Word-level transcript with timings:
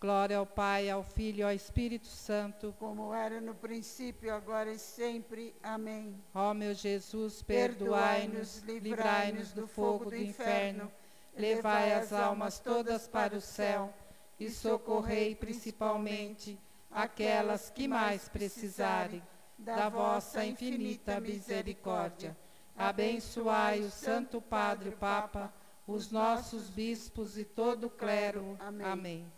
Glória 0.00 0.38
ao 0.38 0.46
Pai, 0.46 0.88
ao 0.88 1.02
Filho 1.02 1.40
e 1.40 1.42
ao 1.42 1.52
Espírito 1.52 2.06
Santo. 2.06 2.72
Como 2.78 3.12
era 3.12 3.40
no 3.40 3.52
princípio, 3.52 4.32
agora 4.32 4.70
e 4.70 4.78
sempre. 4.78 5.56
Amém. 5.60 6.22
Ó 6.32 6.54
meu 6.54 6.72
Jesus, 6.72 7.42
perdoai-nos, 7.42 8.58
livrai-nos 8.58 9.52
do 9.52 9.66
fogo 9.66 10.10
do 10.10 10.16
inferno, 10.16 10.88
levai 11.36 11.94
as 11.94 12.12
almas 12.12 12.60
todas 12.60 13.08
para 13.08 13.36
o 13.36 13.40
céu 13.40 13.92
e 14.38 14.48
socorrei 14.48 15.34
principalmente 15.34 16.56
aquelas 16.92 17.68
que 17.68 17.88
mais 17.88 18.28
precisarem 18.28 19.20
da 19.58 19.88
vossa 19.88 20.44
infinita 20.44 21.18
misericórdia. 21.18 22.36
Abençoai 22.76 23.80
o 23.80 23.90
Santo 23.90 24.40
Padre 24.40 24.92
Papa, 24.92 25.52
os 25.88 26.12
nossos 26.12 26.70
bispos 26.70 27.36
e 27.36 27.44
todo 27.44 27.88
o 27.88 27.90
clero. 27.90 28.56
Amém. 28.60 28.86
Amém. 28.86 29.37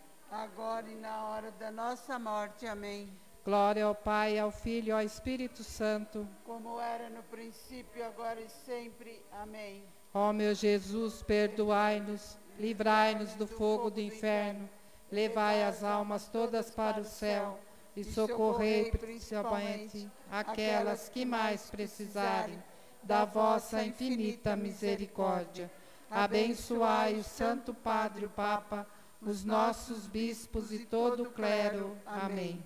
agora 0.31 0.89
e 0.89 0.95
na 0.95 1.25
hora 1.27 1.51
da 1.51 1.69
nossa 1.69 2.17
morte. 2.17 2.65
Amém. 2.65 3.11
Glória 3.43 3.85
ao 3.85 3.93
Pai, 3.93 4.39
ao 4.39 4.51
Filho 4.51 4.89
e 4.89 4.91
ao 4.91 5.01
Espírito 5.01 5.63
Santo. 5.63 6.27
Como 6.45 6.79
era 6.79 7.09
no 7.09 7.21
princípio, 7.23 8.05
agora 8.05 8.39
e 8.39 8.49
sempre. 8.49 9.21
Amém. 9.31 9.83
Ó 10.13 10.31
meu 10.31 10.53
Jesus, 10.53 11.21
perdoai-nos, 11.23 12.37
livrai-nos 12.57 13.33
do 13.33 13.47
fogo 13.47 13.89
do 13.89 13.99
inferno, 13.99 14.69
levai 15.11 15.63
as 15.63 15.83
almas 15.83 16.27
todas 16.27 16.69
para 16.69 17.01
o 17.01 17.05
céu 17.05 17.59
e 17.95 18.03
socorrei 18.03 18.91
principalmente 18.91 20.09
aquelas 20.31 21.09
que 21.09 21.25
mais 21.25 21.69
precisarem 21.69 22.61
da 23.03 23.25
vossa 23.25 23.83
infinita 23.83 24.55
misericórdia. 24.55 25.71
Abençoai 26.09 27.15
o 27.15 27.23
Santo 27.23 27.73
Padre 27.73 28.25
o 28.25 28.29
Papa, 28.29 28.85
os 29.21 29.43
nossos 29.43 30.07
bispos 30.07 30.71
e 30.71 30.79
todo 30.79 31.23
o 31.23 31.31
clero. 31.31 31.97
Amém. 32.05 32.63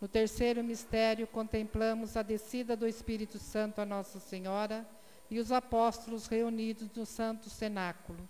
No 0.00 0.06
terceiro 0.06 0.62
mistério, 0.62 1.26
contemplamos 1.26 2.16
a 2.16 2.22
descida 2.22 2.76
do 2.76 2.86
Espírito 2.86 3.38
Santo 3.38 3.80
a 3.80 3.86
Nossa 3.86 4.20
Senhora 4.20 4.88
e 5.28 5.40
os 5.40 5.50
apóstolos 5.50 6.28
reunidos 6.28 6.88
no 6.94 7.04
Santo 7.04 7.50
Cenáculo. 7.50 8.28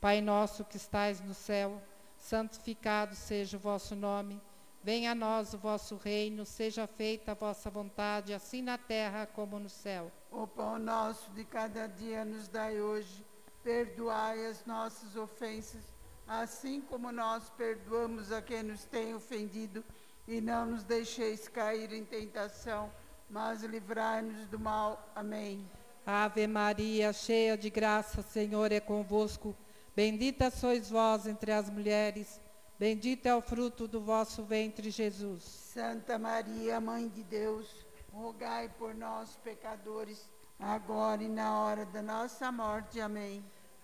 Pai 0.00 0.20
nosso 0.20 0.64
que 0.64 0.76
estais 0.76 1.20
no 1.20 1.34
céu, 1.34 1.82
santificado 2.16 3.16
seja 3.16 3.56
o 3.56 3.60
vosso 3.60 3.96
nome. 3.96 4.40
Venha 4.80 5.10
a 5.10 5.14
nós 5.14 5.52
o 5.52 5.58
vosso 5.58 5.96
reino, 5.96 6.46
seja 6.46 6.86
feita 6.86 7.32
a 7.32 7.34
vossa 7.34 7.68
vontade, 7.68 8.32
assim 8.32 8.62
na 8.62 8.78
terra 8.78 9.26
como 9.26 9.58
no 9.58 9.68
céu. 9.68 10.12
O 10.30 10.46
pão 10.46 10.78
nosso 10.78 11.32
de 11.32 11.44
cada 11.44 11.88
dia 11.88 12.24
nos 12.24 12.46
dai 12.46 12.80
hoje. 12.80 13.26
Perdoai 13.64 14.46
as 14.46 14.64
nossas 14.64 15.16
ofensas, 15.16 15.82
assim 16.28 16.80
como 16.82 17.10
nós 17.10 17.48
perdoamos 17.56 18.30
a 18.30 18.42
quem 18.42 18.62
nos 18.62 18.84
tem 18.84 19.14
ofendido 19.14 19.82
e 20.26 20.42
não 20.42 20.66
nos 20.66 20.84
deixeis 20.84 21.48
cair 21.48 21.90
em 21.92 22.04
tentação, 22.04 22.92
mas 23.30 23.62
livrai-nos 23.62 24.46
do 24.46 24.58
mal. 24.58 25.10
Amém. 25.16 25.66
Ave 26.04 26.46
Maria, 26.46 27.12
cheia 27.12 27.56
de 27.56 27.70
graça, 27.70 28.22
Senhor 28.22 28.70
é 28.70 28.80
convosco. 28.80 29.56
Bendita 29.96 30.50
sois 30.50 30.90
vós 30.90 31.26
entre 31.26 31.50
as 31.50 31.68
mulheres, 31.68 32.40
bendito 32.78 33.26
é 33.26 33.34
o 33.34 33.40
fruto 33.40 33.88
do 33.88 34.00
vosso 34.00 34.44
ventre, 34.44 34.90
Jesus. 34.90 35.42
Santa 35.42 36.18
Maria, 36.18 36.80
Mãe 36.80 37.08
de 37.08 37.24
Deus, 37.24 37.86
rogai 38.12 38.68
por 38.78 38.94
nós, 38.94 39.36
pecadores, 39.42 40.28
agora 40.58 41.22
e 41.22 41.28
na 41.28 41.58
hora 41.58 41.84
da 41.86 42.02
nossa 42.02 42.52
morte. 42.52 43.00
Amém. 43.00 43.44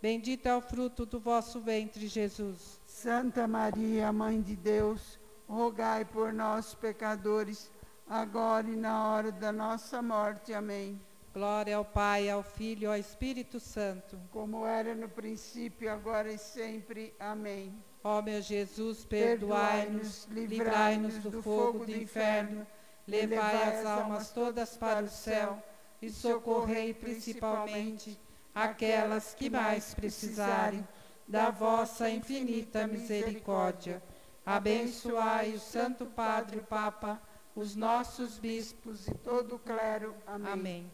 bendito 0.00 0.46
é 0.46 0.54
o 0.54 0.60
fruto 0.60 1.04
do 1.04 1.18
vosso 1.18 1.60
ventre, 1.60 2.06
Jesus. 2.06 2.80
Santa 2.86 3.46
Maria, 3.46 4.12
Mãe 4.12 4.40
de 4.40 4.56
Deus, 4.56 5.18
rogai 5.48 6.04
por 6.04 6.32
nós, 6.32 6.74
pecadores, 6.74 7.70
agora 8.08 8.68
e 8.68 8.76
na 8.76 9.08
hora 9.08 9.30
da 9.30 9.52
nossa 9.52 10.02
morte. 10.02 10.52
Amém. 10.52 11.00
Glória 11.32 11.76
ao 11.76 11.84
Pai, 11.84 12.28
ao 12.28 12.42
Filho 12.42 12.84
e 12.84 12.86
ao 12.86 12.96
Espírito 12.96 13.60
Santo. 13.60 14.18
Como 14.30 14.66
era 14.66 14.94
no 14.94 15.08
princípio, 15.08 15.92
agora 15.92 16.32
e 16.32 16.38
sempre. 16.38 17.14
Amém. 17.18 17.72
Ó 18.02 18.22
meu 18.22 18.40
Jesus, 18.40 19.04
perdoai-nos, 19.04 20.26
livrai-nos 20.30 21.18
do 21.18 21.42
fogo 21.42 21.84
do 21.84 21.94
inferno, 21.94 22.66
levai 23.06 23.74
as 23.74 23.86
almas 23.86 24.30
todas 24.30 24.76
para 24.76 25.04
o 25.04 25.08
céu 25.08 25.62
e 26.00 26.10
socorrei 26.10 26.94
principalmente 26.94 28.18
aquelas 28.62 29.34
que 29.34 29.50
mais 29.50 29.94
precisarem 29.94 30.86
da 31.26 31.50
vossa 31.50 32.08
infinita 32.08 32.86
misericórdia 32.86 34.02
Abençoai 34.48 35.52
o 35.52 35.60
Santo 35.60 36.06
Padre 36.06 36.62
Papa, 36.62 37.20
os 37.54 37.76
nossos 37.76 38.38
bispos 38.38 39.06
e 39.06 39.12
todo 39.12 39.56
o 39.56 39.58
clero. 39.58 40.14
Amém. 40.26 40.52
Amém. 40.52 40.92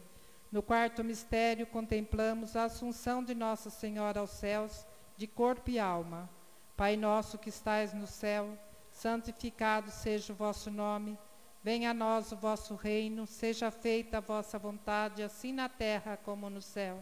No 0.51 0.61
quarto 0.61 1.05
mistério, 1.05 1.65
contemplamos 1.65 2.57
a 2.57 2.65
assunção 2.65 3.23
de 3.23 3.33
Nossa 3.33 3.69
Senhora 3.69 4.19
aos 4.19 4.31
céus, 4.31 4.85
de 5.15 5.25
corpo 5.25 5.69
e 5.69 5.79
alma. 5.79 6.29
Pai 6.75 6.97
nosso 6.97 7.37
que 7.37 7.47
estais 7.47 7.93
no 7.93 8.05
céu, 8.05 8.57
santificado 8.91 9.89
seja 9.89 10.33
o 10.33 10.35
vosso 10.35 10.69
nome. 10.69 11.17
Venha 11.63 11.91
a 11.91 11.93
nós 11.93 12.33
o 12.33 12.35
vosso 12.35 12.75
reino, 12.75 13.25
seja 13.25 13.71
feita 13.71 14.17
a 14.17 14.19
vossa 14.19 14.59
vontade, 14.59 15.23
assim 15.23 15.53
na 15.53 15.69
terra 15.69 16.17
como 16.17 16.49
no 16.49 16.61
céu. 16.61 17.01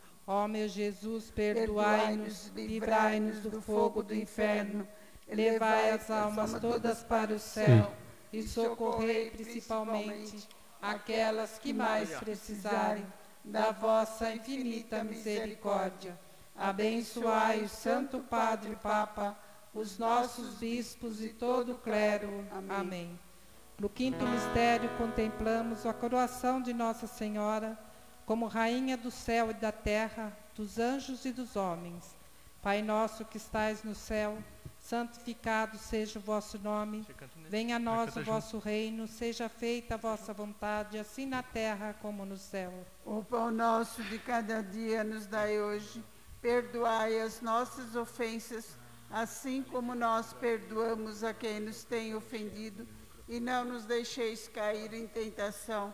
Ó 0.25 0.47
meu 0.47 0.67
Jesus, 0.67 1.31
perdoai-nos, 1.31 2.47
livrai-nos 2.55 3.39
do 3.39 3.61
fogo 3.61 4.03
do 4.03 4.15
inferno, 4.15 4.87
levai 5.27 5.91
as 5.91 6.09
almas 6.09 6.53
todas 6.59 7.03
para 7.03 7.33
o 7.33 7.39
céu 7.39 7.91
e 8.31 8.43
socorrei 8.43 9.31
principalmente 9.31 10.47
aquelas 10.81 11.57
que 11.57 11.73
mais 11.73 12.11
precisarem 12.11 13.05
da 13.43 13.71
vossa 13.71 14.33
infinita 14.33 15.03
misericórdia. 15.03 16.17
Abençoai 16.55 17.63
o 17.63 17.69
Santo 17.69 18.19
Padre 18.19 18.75
Papa, 18.75 19.37
os 19.73 19.97
nossos 19.97 20.55
bispos 20.55 21.23
e 21.23 21.29
todo 21.29 21.73
o 21.73 21.77
clero. 21.77 22.45
Amém. 22.51 22.77
Amém. 22.77 23.19
No 23.79 23.89
quinto 23.89 24.23
mistério, 24.27 24.89
contemplamos 24.97 25.87
a 25.87 25.93
coroação 25.93 26.61
de 26.61 26.71
Nossa 26.71 27.07
Senhora 27.07 27.77
como 28.25 28.47
Rainha 28.47 28.97
do 28.97 29.11
céu 29.11 29.51
e 29.51 29.53
da 29.53 29.71
terra, 29.71 30.35
dos 30.55 30.79
anjos 30.79 31.25
e 31.25 31.31
dos 31.31 31.55
homens. 31.55 32.15
Pai 32.61 32.81
nosso 32.81 33.25
que 33.25 33.37
estais 33.37 33.83
no 33.83 33.95
céu, 33.95 34.37
santificado 34.79 35.77
seja 35.77 36.19
o 36.19 36.21
vosso 36.21 36.59
nome. 36.59 37.05
Venha 37.49 37.77
a 37.77 37.79
nós 37.79 38.15
o 38.15 38.23
vosso 38.23 38.59
reino, 38.59 39.07
seja 39.07 39.49
feita 39.49 39.95
a 39.95 39.97
vossa 39.97 40.33
vontade, 40.33 40.97
assim 40.97 41.25
na 41.25 41.41
terra 41.41 41.95
como 42.01 42.25
no 42.25 42.37
céu. 42.37 42.71
O 43.05 43.23
pão 43.23 43.49
nosso 43.49 44.03
de 44.03 44.19
cada 44.19 44.61
dia 44.61 45.03
nos 45.03 45.25
dai 45.25 45.59
hoje. 45.59 46.03
Perdoai 46.39 47.19
as 47.21 47.41
nossas 47.41 47.95
ofensas, 47.95 48.77
assim 49.09 49.63
como 49.63 49.93
nós 49.93 50.33
perdoamos 50.33 51.23
a 51.23 51.33
quem 51.33 51.59
nos 51.59 51.83
tem 51.83 52.15
ofendido. 52.15 52.87
E 53.27 53.39
não 53.39 53.63
nos 53.63 53.85
deixeis 53.85 54.47
cair 54.47 54.93
em 54.93 55.07
tentação, 55.07 55.93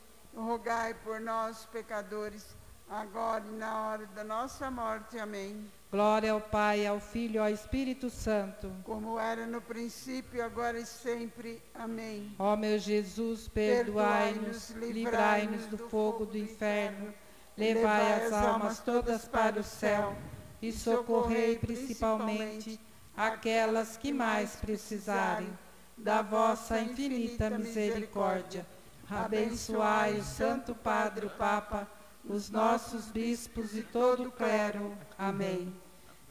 rogai 0.35 0.93
por 0.93 1.19
nós, 1.19 1.67
pecadores, 1.71 2.55
agora 2.89 3.43
e 3.45 3.55
na 3.55 3.87
hora 3.87 4.05
da 4.07 4.23
nossa 4.23 4.69
morte. 4.69 5.17
Amém. 5.17 5.69
Glória 5.91 6.31
ao 6.31 6.39
Pai, 6.39 6.87
ao 6.87 6.99
Filho 7.01 7.35
e 7.35 7.37
ao 7.37 7.49
Espírito 7.49 8.09
Santo. 8.09 8.71
Como 8.85 9.19
era 9.19 9.45
no 9.45 9.61
princípio, 9.61 10.43
agora 10.43 10.79
e 10.79 10.85
sempre. 10.85 11.61
Amém. 11.73 12.33
Ó 12.39 12.55
meu 12.55 12.79
Jesus, 12.79 13.49
perdoai-nos, 13.49 14.69
livrai-nos 14.69 15.65
do 15.65 15.77
fogo 15.77 16.25
do 16.25 16.37
inferno, 16.37 17.13
levai 17.57 18.25
as 18.25 18.31
almas 18.31 18.79
todas 18.79 19.25
para 19.25 19.59
o 19.59 19.63
céu 19.63 20.15
e 20.61 20.71
socorrei 20.71 21.57
principalmente 21.57 22.79
aquelas 23.15 23.97
que 23.97 24.13
mais 24.13 24.55
precisarem 24.55 25.49
da 25.97 26.21
vossa 26.21 26.79
infinita 26.79 27.49
misericórdia. 27.49 28.65
Abençoai 29.11 30.17
o 30.19 30.23
Santo 30.23 30.73
Padre 30.73 31.25
o 31.25 31.29
Papa, 31.31 31.85
os 32.23 32.49
nossos 32.49 33.07
bispos 33.07 33.75
e 33.75 33.83
todo 33.83 34.29
o 34.29 34.31
clero. 34.31 34.97
Amém. 35.17 35.73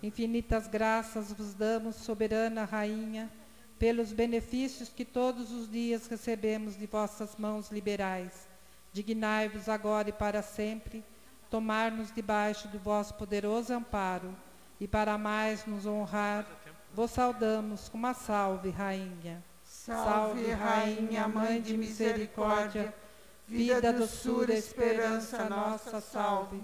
Infinitas 0.02 0.66
graças 0.66 1.30
vos 1.30 1.52
damos, 1.52 1.96
soberana 1.96 2.64
Rainha, 2.64 3.30
pelos 3.78 4.14
benefícios 4.14 4.88
que 4.88 5.04
todos 5.04 5.52
os 5.52 5.70
dias 5.70 6.06
recebemos 6.06 6.74
de 6.74 6.86
vossas 6.86 7.36
mãos 7.36 7.70
liberais. 7.70 8.48
Dignai-vos 8.94 9.68
agora 9.68 10.08
e 10.08 10.12
para 10.12 10.40
sempre 10.40 11.04
tomar-nos 11.50 12.10
debaixo 12.10 12.66
do 12.68 12.78
vosso 12.78 13.12
poderoso 13.12 13.74
amparo 13.74 14.34
e 14.80 14.88
para 14.88 15.18
mais 15.18 15.66
nos 15.66 15.84
honrar, 15.84 16.46
vos 16.94 17.10
saudamos 17.10 17.90
com 17.90 17.98
uma 17.98 18.14
salve, 18.14 18.70
Rainha. 18.70 19.49
Salve, 19.86 20.52
Rainha, 20.52 21.26
Mãe 21.26 21.58
de 21.58 21.74
Misericórdia, 21.74 22.94
vida, 23.48 23.90
doçura, 23.94 24.52
esperança 24.52 25.48
nossa, 25.48 26.02
salve. 26.02 26.62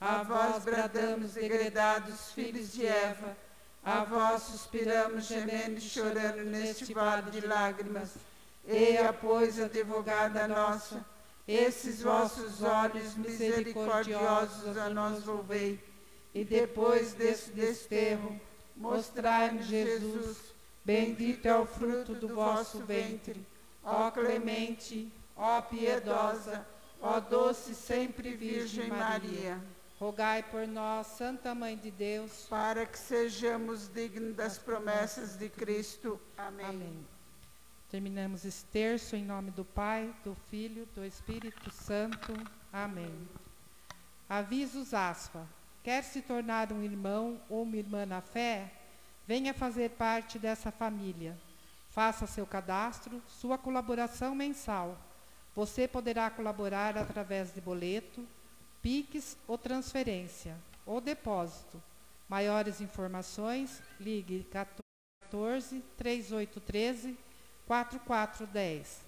A 0.00 0.22
vós 0.22 0.62
bradamos, 0.62 1.32
degredados 1.32 2.30
filhos 2.30 2.72
de 2.72 2.86
Eva, 2.86 3.36
a 3.82 4.04
vós 4.04 4.44
suspiramos, 4.44 5.24
gemendo 5.24 5.78
e 5.78 5.80
chorando 5.80 6.44
neste 6.44 6.94
vale 6.94 7.32
de 7.32 7.44
lágrimas. 7.44 8.14
Eia, 8.64 9.12
pois, 9.12 9.58
advogada 9.58 10.46
nossa, 10.46 11.04
esses 11.48 12.00
vossos 12.00 12.62
olhos 12.62 13.16
misericordiosos 13.16 14.78
a 14.78 14.88
nós 14.88 15.24
volvei, 15.24 15.82
e 16.32 16.44
depois 16.44 17.12
desse 17.12 17.50
desterro, 17.50 18.40
mostrai-nos 18.76 19.66
Jesus, 19.66 20.51
bendito 20.84 21.46
é 21.46 21.56
o 21.56 21.66
fruto 21.66 22.14
do 22.14 22.28
vosso 22.28 22.78
ventre. 22.84 23.46
Ó 23.84 24.10
clemente, 24.10 25.12
ó 25.36 25.60
piedosa, 25.60 26.66
ó 27.00 27.18
doce 27.18 27.74
sempre 27.74 28.34
Virgem 28.34 28.88
Maria, 28.88 29.60
Rogai 29.98 30.42
por 30.42 30.66
nós, 30.66 31.06
Santa 31.06 31.54
Mãe 31.54 31.76
de 31.76 31.90
Deus, 31.90 32.46
para 32.48 32.84
que 32.84 32.98
sejamos 32.98 33.88
dignos 33.88 34.34
das 34.34 34.58
promessas 34.58 35.36
de 35.36 35.48
Cristo. 35.48 36.20
Amém. 36.36 36.66
Amém. 36.66 37.06
Terminamos 37.88 38.44
esse 38.44 38.64
terço 38.64 39.14
em 39.14 39.24
nome 39.24 39.50
do 39.50 39.64
Pai, 39.64 40.12
do 40.24 40.34
Filho, 40.50 40.88
do 40.94 41.04
Espírito 41.04 41.70
Santo. 41.70 42.32
Amém. 42.72 43.28
Avisos 44.28 44.94
aspa. 44.94 45.46
Quer 45.84 46.02
se 46.02 46.22
tornar 46.22 46.72
um 46.72 46.82
irmão 46.82 47.40
ou 47.48 47.64
uma 47.64 47.76
irmã 47.76 48.06
na 48.06 48.20
fé? 48.20 48.72
Venha 49.26 49.54
fazer 49.54 49.90
parte 49.90 50.38
dessa 50.38 50.70
família. 50.70 51.38
Faça 51.90 52.26
seu 52.26 52.46
cadastro, 52.46 53.22
sua 53.28 53.56
colaboração 53.56 54.34
mensal. 54.34 54.98
Você 55.54 55.86
poderá 55.86 56.30
colaborar 56.30 56.96
através 56.96 57.52
de 57.52 57.60
boleto, 57.60 58.26
PIX 58.80 59.36
ou 59.46 59.58
transferência, 59.58 60.56
ou 60.86 61.00
depósito. 61.00 61.82
Maiores 62.28 62.80
informações, 62.80 63.82
ligue 64.00 64.44
14 64.50 65.82
3813 65.96 67.16
4410. 67.66 69.00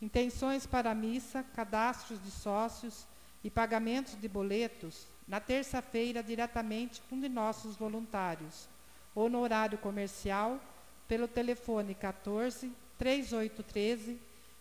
Intenções 0.00 0.66
para 0.66 0.90
a 0.90 0.94
missa, 0.94 1.42
cadastros 1.54 2.22
de 2.22 2.30
sócios 2.30 3.06
e 3.42 3.50
pagamentos 3.50 4.18
de 4.20 4.28
boletos 4.28 5.06
na 5.26 5.40
terça-feira 5.40 6.22
diretamente 6.22 7.00
com 7.08 7.16
um 7.16 7.20
de 7.20 7.28
nossos 7.28 7.76
voluntários, 7.76 8.68
ou 9.14 9.28
no 9.28 9.40
horário 9.40 9.78
comercial 9.78 10.60
pelo 11.06 11.28
telefone 11.28 11.94
14 11.94 12.72
3813 12.98 14.18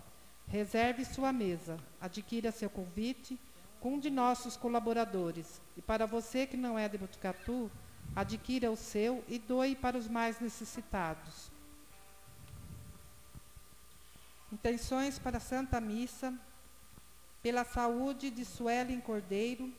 Reserve 0.49 1.05
sua 1.05 1.33
mesa, 1.33 1.79
adquira 2.01 2.51
seu 2.51 2.69
convite 2.69 3.39
com 3.81 3.95
um 3.95 4.01
de 4.01 4.11
nossos 4.11 4.57
colaboradores. 4.57 5.61
E 5.77 5.83
para 5.83 6.07
você 6.07 6.47
que 6.47 6.57
não 6.57 6.79
é 6.79 6.89
de 6.89 6.99
Botucatu, 6.99 7.71
adquira 8.17 8.71
o 8.71 8.77
seu 8.77 9.25
e 9.29 9.39
doe 9.39 9.77
para 9.77 9.97
os 9.97 10.09
mais 10.09 10.41
necessitados. 10.41 11.51
Intenções 14.53 15.19
para 15.19 15.37
a 15.37 15.41
Santa 15.41 15.81
Missa, 15.81 16.35
pela 17.43 17.65
saúde 17.65 18.31
de 18.31 18.45
Suelen 18.45 19.01
Cordeiro, 19.01 19.73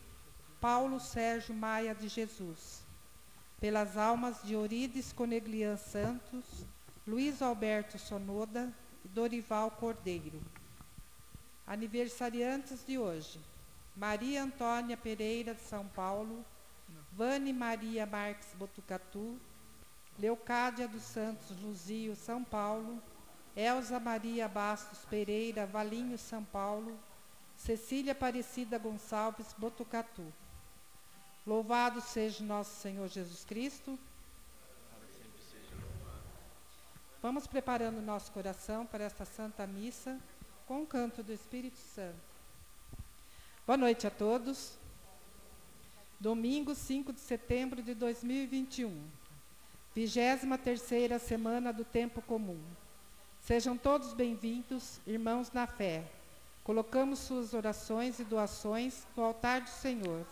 Paulo 0.61 0.99
Sérgio 0.99 1.53
Maia 1.53 1.93
de 1.93 2.07
Jesus, 2.07 2.81
pelas 3.59 3.97
almas 3.97 4.41
de 4.43 4.55
Orides 4.55 5.11
Coneglian 5.13 5.77
Santos, 5.77 6.45
Luiz 7.05 7.41
Alberto 7.41 7.97
Sonoda 7.97 8.73
e 9.03 9.07
Dorival 9.07 9.71
Cordeiro. 9.71 10.41
Aniversariantes 11.65 12.85
de 12.85 12.97
hoje: 12.97 13.39
Maria 13.95 14.43
Antônia 14.43 14.95
Pereira 14.95 15.53
de 15.53 15.61
São 15.61 15.87
Paulo, 15.87 16.45
Vane 17.11 17.51
Maria 17.51 18.05
Marques 18.05 18.49
Botucatu, 18.53 19.37
Leocádia 20.17 20.87
dos 20.87 21.03
Santos 21.03 21.59
Luzio, 21.61 22.15
São 22.15 22.43
Paulo, 22.43 23.01
Elza 23.55 23.99
Maria 23.99 24.47
Bastos 24.47 25.05
Pereira, 25.09 25.65
Valinho, 25.65 26.17
São 26.17 26.43
Paulo, 26.43 26.97
Cecília 27.59 28.13
Aparecida 28.13 28.77
Gonçalves, 28.77 29.53
Botucatu. 29.57 30.25
Louvado 31.45 31.99
seja 31.99 32.41
nosso 32.43 32.79
Senhor 32.79 33.07
Jesus 33.09 33.43
Cristo. 33.43 33.99
Vamos 37.21 37.45
preparando 37.47 38.01
nosso 38.01 38.31
coração 38.31 38.85
para 38.85 39.03
esta 39.03 39.25
Santa 39.25 39.67
Missa 39.67 40.17
com 40.65 40.83
o 40.83 40.87
canto 40.87 41.21
do 41.21 41.33
Espírito 41.33 41.77
Santo. 41.77 42.15
Boa 43.67 43.77
noite 43.77 44.07
a 44.07 44.11
todos. 44.11 44.77
Domingo 46.17 46.73
5 46.73 47.11
de 47.11 47.19
setembro 47.19 47.83
de 47.83 47.93
2021. 47.93 48.89
23 49.93 50.61
terceira 50.63 51.19
semana 51.19 51.73
do 51.73 51.83
tempo 51.83 52.21
comum. 52.21 52.63
Sejam 53.41 53.77
todos 53.77 54.13
bem-vindos, 54.13 55.01
irmãos 55.05 55.51
na 55.51 55.67
fé. 55.67 56.18
Colocamos 56.69 57.17
suas 57.17 57.55
orações 57.55 58.19
e 58.19 58.23
doações 58.23 59.07
no 59.17 59.23
altar 59.23 59.61
do 59.61 59.69
Senhor. 59.71 60.23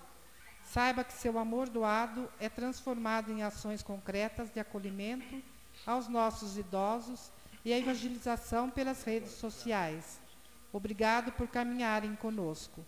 Saiba 0.63 1.04
que 1.04 1.13
seu 1.13 1.39
amor 1.39 1.67
doado 1.67 2.30
é 2.39 2.47
transformado 2.47 3.32
em 3.32 3.41
ações 3.41 3.82
concretas 3.82 4.52
de 4.52 4.60
acolhimento 4.60 5.41
aos 5.84 6.08
nossos 6.08 6.56
idosos 6.56 7.32
e 7.65 7.73
a 7.73 7.80
evangelização 7.80 8.69
pelas 8.69 9.04
redes 9.04 9.32
sociais. 9.32 10.19
Obrigado 10.71 11.32
por 11.32 11.47
caminharem 11.47 12.15
conosco. 12.15 12.86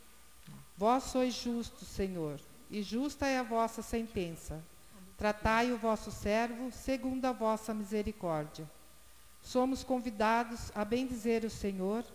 Vós 0.78 1.06
sois 1.06 1.34
justos, 1.34 1.88
Senhor, 1.88 2.40
e 2.70 2.84
justa 2.84 3.26
é 3.26 3.40
a 3.40 3.44
vossa 3.44 3.82
sentença. 3.82 4.64
Tratai 5.18 5.72
o 5.72 5.78
vosso 5.80 6.12
servo 6.12 6.72
segundo 6.72 7.26
a 7.26 7.32
vossa 7.32 7.74
misericórdia. 7.74 8.70
Somos 9.42 9.84
convidados 9.84 10.72
a 10.76 10.86
bendizer 10.86 11.44
o 11.44 11.50
Senhor, 11.50 12.06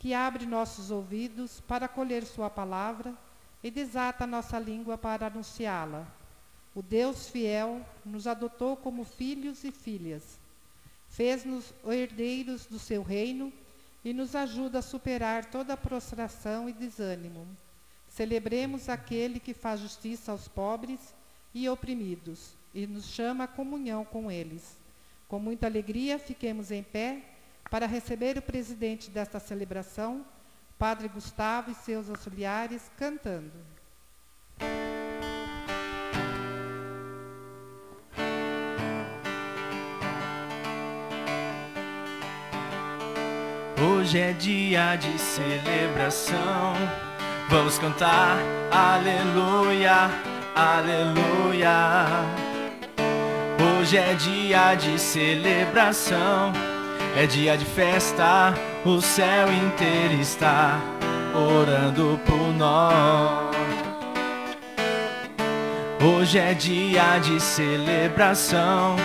que 0.00 0.14
abre 0.14 0.46
nossos 0.46 0.90
ouvidos 0.90 1.60
para 1.60 1.84
acolher 1.84 2.24
Sua 2.24 2.48
palavra 2.48 3.14
e 3.62 3.70
desata 3.70 4.26
nossa 4.26 4.58
língua 4.58 4.96
para 4.96 5.26
anunciá-la. 5.26 6.08
O 6.74 6.80
Deus 6.80 7.28
fiel 7.28 7.84
nos 8.04 8.26
adotou 8.26 8.78
como 8.78 9.04
filhos 9.04 9.62
e 9.62 9.70
filhas, 9.70 10.38
fez-nos 11.10 11.74
herdeiros 11.86 12.64
do 12.64 12.78
seu 12.78 13.02
reino 13.02 13.52
e 14.02 14.14
nos 14.14 14.34
ajuda 14.34 14.78
a 14.78 14.82
superar 14.82 15.44
toda 15.44 15.76
prostração 15.76 16.66
e 16.66 16.72
desânimo. 16.72 17.46
Celebremos 18.08 18.88
aquele 18.88 19.38
que 19.38 19.52
faz 19.52 19.80
justiça 19.80 20.32
aos 20.32 20.48
pobres 20.48 21.14
e 21.52 21.68
oprimidos 21.68 22.54
e 22.72 22.86
nos 22.86 23.04
chama 23.04 23.44
à 23.44 23.48
comunhão 23.48 24.06
com 24.06 24.30
eles. 24.30 24.78
Com 25.28 25.38
muita 25.38 25.66
alegria, 25.66 26.18
fiquemos 26.18 26.70
em 26.70 26.82
pé 26.82 27.22
para 27.70 27.86
receber 27.86 28.36
o 28.36 28.42
presidente 28.42 29.10
desta 29.10 29.38
celebração, 29.38 30.24
Padre 30.78 31.08
Gustavo 31.08 31.70
e 31.70 31.74
seus 31.74 32.10
auxiliares, 32.10 32.90
cantando. 32.98 33.52
Hoje 43.82 44.18
é 44.18 44.32
dia 44.32 44.96
de 44.96 45.18
celebração. 45.18 46.74
Vamos 47.48 47.78
cantar 47.78 48.36
aleluia, 48.70 50.10
aleluia. 50.54 52.06
Hoje 53.80 53.96
é 53.96 54.14
dia 54.14 54.74
de 54.74 54.98
celebração, 54.98 56.52
é 57.16 57.26
dia 57.26 57.56
de 57.56 57.64
festa, 57.64 58.54
o 58.84 59.00
céu 59.00 59.48
inteiro 59.52 60.14
está 60.20 60.80
orando 61.34 62.20
por 62.24 62.52
nós. 62.54 63.50
Hoje 66.02 66.38
é 66.38 66.54
dia 66.54 67.18
de 67.18 67.40
celebração, 67.40 68.96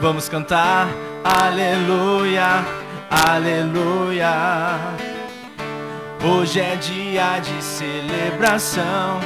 vamos 0.00 0.28
cantar 0.28 0.88
aleluia, 1.24 2.64
aleluia. 3.10 4.76
Hoje 6.22 6.60
é 6.60 6.76
dia 6.76 7.38
de 7.38 7.62
celebração, 7.62 9.20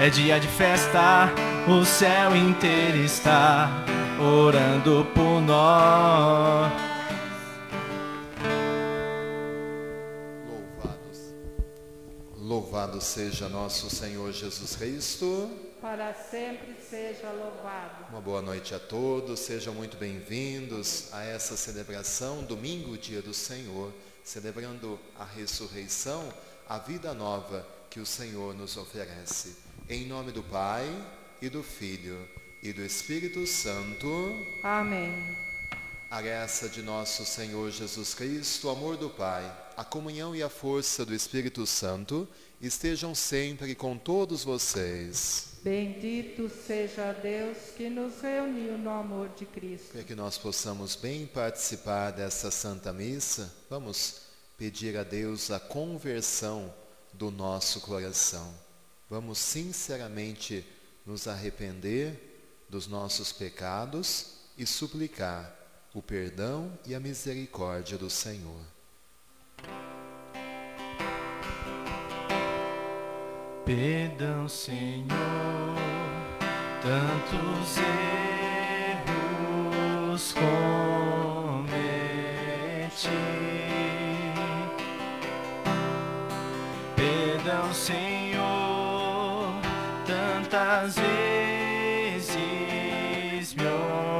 é 0.00 0.10
dia 0.10 0.40
de 0.40 0.48
festa, 0.48 1.30
o 1.68 1.84
céu 1.84 2.36
inteiro 2.36 2.98
está 2.98 3.70
orando 4.20 5.06
por 5.14 5.40
nós. 5.40 6.93
Louvado 12.74 13.00
seja 13.00 13.48
nosso 13.48 13.88
Senhor 13.88 14.32
Jesus 14.32 14.74
Cristo. 14.74 15.48
Para 15.80 16.12
sempre 16.12 16.74
seja 16.82 17.30
louvado. 17.30 18.06
Uma 18.10 18.20
boa 18.20 18.42
noite 18.42 18.74
a 18.74 18.80
todos, 18.80 19.38
sejam 19.38 19.72
muito 19.72 19.96
bem-vindos 19.96 21.08
a 21.12 21.22
essa 21.22 21.56
celebração, 21.56 22.42
domingo, 22.42 22.98
dia 22.98 23.22
do 23.22 23.32
Senhor, 23.32 23.94
celebrando 24.24 24.98
a 25.16 25.24
ressurreição, 25.24 26.28
a 26.68 26.76
vida 26.76 27.14
nova 27.14 27.64
que 27.88 28.00
o 28.00 28.06
Senhor 28.06 28.56
nos 28.56 28.76
oferece. 28.76 29.54
Em 29.88 30.04
nome 30.06 30.32
do 30.32 30.42
Pai 30.42 30.84
e 31.40 31.48
do 31.48 31.62
Filho 31.62 32.28
e 32.60 32.72
do 32.72 32.82
Espírito 32.82 33.46
Santo. 33.46 34.08
Amém. 34.64 35.36
A 36.10 36.20
graça 36.20 36.68
de 36.68 36.82
nosso 36.82 37.24
Senhor 37.24 37.70
Jesus 37.70 38.14
Cristo, 38.14 38.66
o 38.66 38.70
amor 38.70 38.96
do 38.96 39.10
Pai, 39.10 39.44
a 39.76 39.84
comunhão 39.84 40.34
e 40.34 40.42
a 40.42 40.48
força 40.48 41.04
do 41.04 41.14
Espírito 41.14 41.64
Santo 41.66 42.28
estejam 42.60 43.14
sempre 43.14 43.74
com 43.74 43.96
todos 43.96 44.44
vocês. 44.44 45.54
Bendito 45.62 46.50
seja 46.66 47.12
Deus 47.12 47.56
que 47.76 47.88
nos 47.88 48.20
reuniu 48.20 48.76
no 48.76 48.90
amor 48.90 49.30
de 49.30 49.46
Cristo. 49.46 49.92
Para 49.92 50.04
que 50.04 50.14
nós 50.14 50.36
possamos 50.36 50.94
bem 50.94 51.26
participar 51.26 52.10
dessa 52.10 52.50
Santa 52.50 52.92
Missa, 52.92 53.52
vamos 53.70 54.22
pedir 54.58 54.96
a 54.96 55.02
Deus 55.02 55.50
a 55.50 55.58
conversão 55.58 56.72
do 57.12 57.30
nosso 57.30 57.80
coração. 57.80 58.54
Vamos 59.08 59.38
sinceramente 59.38 60.66
nos 61.06 61.26
arrepender 61.26 62.66
dos 62.68 62.86
nossos 62.86 63.32
pecados 63.32 64.34
e 64.58 64.66
suplicar 64.66 65.54
o 65.94 66.02
perdão 66.02 66.76
e 66.84 66.94
a 66.94 67.00
misericórdia 67.00 67.96
do 67.96 68.10
Senhor. 68.10 68.60
Perdão, 73.64 74.46
Senhor, 74.46 75.06
tantos 76.82 77.78
erros 80.18 80.34
cometi. 80.34 80.44
Perdão, 86.94 87.72
Senhor, 87.72 89.54
tantas 90.06 90.96
vezes. 90.96 91.24
pelas 93.54 94.13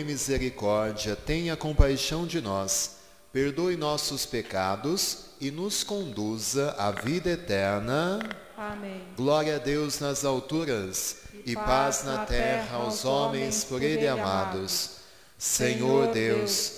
em 0.00 0.04
misericórdia, 0.04 1.14
tenha 1.14 1.56
compaixão 1.56 2.26
de 2.26 2.40
nós, 2.40 2.96
perdoe 3.32 3.76
nossos 3.76 4.26
pecados 4.26 5.26
e 5.40 5.50
nos 5.50 5.84
conduza 5.84 6.74
à 6.78 6.90
vida 6.90 7.30
eterna. 7.30 8.18
Amém. 8.56 9.02
Glória 9.16 9.56
a 9.56 9.58
Deus 9.58 10.00
nas 10.00 10.24
alturas 10.24 11.16
e 11.46 11.54
paz 11.54 12.04
na 12.04 12.24
terra 12.24 12.76
aos 12.76 13.04
homens 13.04 13.64
por 13.64 13.82
Ele 13.82 14.06
amados. 14.06 14.98
Senhor 15.38 16.12
Deus, 16.12 16.72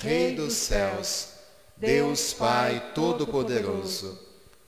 Rei 0.00 0.34
dos 0.34 0.52
céus, 0.52 1.28
Deus 1.76 2.32
Pai 2.32 2.92
Todo-Poderoso, 2.94 4.18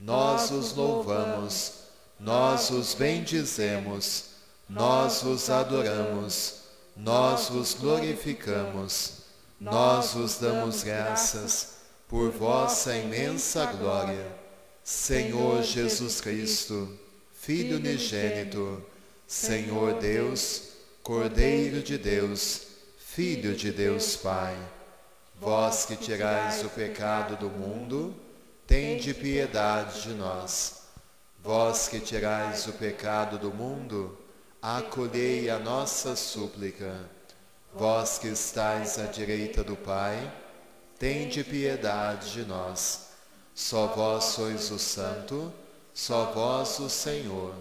nós 0.01 0.51
os 0.51 0.75
louvamos, 0.75 1.73
nós 2.19 2.71
os 2.71 2.95
bendizemos, 2.95 4.25
nós 4.69 5.23
os 5.23 5.49
adoramos, 5.49 6.59
nós 6.99 7.49
os 7.51 7.75
glorificamos, 7.75 9.19
nós 9.61 10.17
os 10.17 10.37
damos 10.39 10.83
graças 10.83 11.77
por 12.09 12.33
vossa 12.33 12.97
imensa 12.97 13.67
glória. 13.67 14.27
Senhor 14.83 15.63
Jesus 15.63 16.21
Cristo, 16.21 16.89
Filho 17.33 17.77
unigênito, 17.77 18.83
Senhor 19.29 19.95
Deus, 20.01 20.71
Cordeiro 21.01 21.83
de 21.83 21.97
Deus, 21.97 22.67
Filho 22.99 23.55
de 23.55 23.71
Deus 23.71 24.17
Pai, 24.17 24.57
vós 25.41 25.87
que 25.87 25.95
tirais 25.95 26.65
o 26.65 26.69
pecado 26.69 27.37
do 27.37 27.49
mundo, 27.49 28.13
tende 28.67 29.15
piedade 29.15 30.03
de 30.03 30.15
nós. 30.15 30.83
Vós 31.45 31.87
que 31.87 32.01
tirais 32.01 32.67
o 32.67 32.73
pecado 32.73 33.39
do 33.39 33.53
mundo, 33.55 34.19
acolhei 34.61 35.49
a 35.49 35.59
nossa 35.59 36.17
súplica. 36.17 37.09
Vós 37.75 38.19
que 38.19 38.29
estais 38.29 38.99
à 38.99 39.05
direita 39.05 39.63
do 39.63 39.77
Pai, 39.77 40.33
tende 40.99 41.45
piedade 41.45 42.33
de 42.33 42.45
nós. 42.45 43.09
Só 43.55 43.87
vós 43.89 44.25
sois 44.25 44.71
o 44.71 44.79
Santo, 44.79 45.53
só 45.93 46.33
vós 46.33 46.79
o 46.79 46.89
Senhor, 46.89 47.55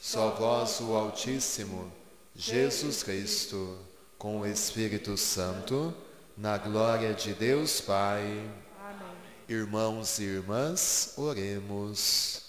só 0.00 0.30
vós 0.30 0.80
o 0.80 0.94
Altíssimo, 0.94 1.92
Jesus 2.34 3.02
Cristo, 3.02 3.78
com 4.18 4.40
o 4.40 4.46
Espírito 4.46 5.16
Santo, 5.16 5.94
na 6.36 6.56
glória 6.58 7.12
de 7.14 7.34
Deus 7.34 7.80
Pai. 7.80 8.22
Amém. 8.22 9.06
Irmãos 9.48 10.18
e 10.18 10.24
irmãs, 10.24 11.12
oremos. 11.16 12.43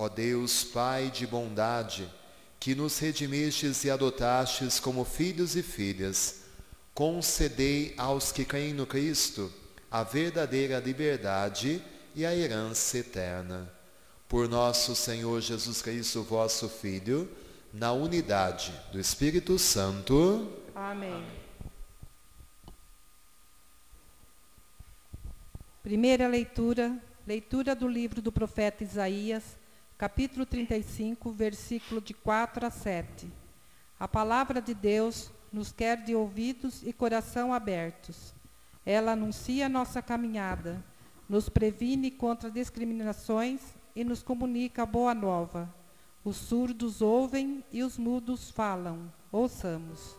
Ó 0.00 0.08
Deus, 0.08 0.62
Pai 0.62 1.10
de 1.10 1.26
bondade, 1.26 2.08
que 2.60 2.72
nos 2.72 3.00
redimistes 3.00 3.82
e 3.82 3.90
adotastes 3.90 4.78
como 4.78 5.04
filhos 5.04 5.56
e 5.56 5.62
filhas, 5.62 6.42
concedei 6.94 7.94
aos 7.98 8.30
que 8.30 8.44
creem 8.44 8.72
no 8.72 8.86
Cristo 8.86 9.52
a 9.90 10.04
verdadeira 10.04 10.78
liberdade 10.78 11.82
e 12.14 12.24
a 12.24 12.32
herança 12.32 12.98
eterna. 12.98 13.68
Por 14.28 14.48
nosso 14.48 14.94
Senhor 14.94 15.40
Jesus 15.40 15.82
Cristo, 15.82 16.22
vosso 16.22 16.68
Filho, 16.68 17.28
na 17.72 17.92
unidade 17.92 18.72
do 18.92 19.00
Espírito 19.00 19.58
Santo. 19.58 20.52
Amém. 20.74 21.26
Primeira 25.82 26.28
leitura, 26.28 26.96
leitura 27.26 27.74
do 27.74 27.88
livro 27.88 28.22
do 28.22 28.30
profeta 28.30 28.84
Isaías, 28.84 29.57
capítulo 29.98 30.46
35, 30.46 31.32
versículo 31.32 32.00
de 32.00 32.14
4 32.14 32.64
a 32.64 32.70
7. 32.70 33.28
A 33.98 34.06
palavra 34.06 34.62
de 34.62 34.72
Deus 34.72 35.28
nos 35.52 35.72
quer 35.72 36.04
de 36.04 36.14
ouvidos 36.14 36.84
e 36.84 36.92
coração 36.92 37.52
abertos. 37.52 38.32
Ela 38.86 39.12
anuncia 39.12 39.68
nossa 39.68 40.00
caminhada, 40.00 40.84
nos 41.28 41.48
previne 41.48 42.12
contra 42.12 42.48
discriminações 42.48 43.60
e 43.96 44.04
nos 44.04 44.22
comunica 44.22 44.84
a 44.84 44.86
boa 44.86 45.12
nova. 45.12 45.74
Os 46.24 46.36
surdos 46.36 47.02
ouvem 47.02 47.64
e 47.72 47.82
os 47.82 47.98
mudos 47.98 48.52
falam. 48.52 49.12
Ouçamos. 49.32 50.16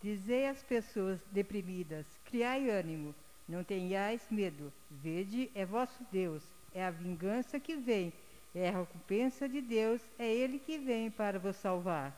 Dizei 0.00 0.46
às 0.46 0.62
pessoas 0.62 1.18
deprimidas: 1.32 2.06
criai 2.24 2.70
ânimo, 2.70 3.12
não 3.48 3.64
tenhais 3.64 4.22
medo. 4.30 4.72
Vede, 4.90 5.50
é 5.54 5.66
vosso 5.66 6.04
Deus, 6.10 6.42
é 6.74 6.84
a 6.84 6.90
vingança 6.90 7.60
que 7.60 7.76
vem, 7.76 8.12
é 8.54 8.68
a 8.68 8.78
recompensa 8.78 9.48
de 9.48 9.60
Deus, 9.60 10.00
é 10.18 10.32
Ele 10.32 10.58
que 10.58 10.78
vem 10.78 11.10
para 11.10 11.38
vos 11.38 11.56
salvar. 11.56 12.16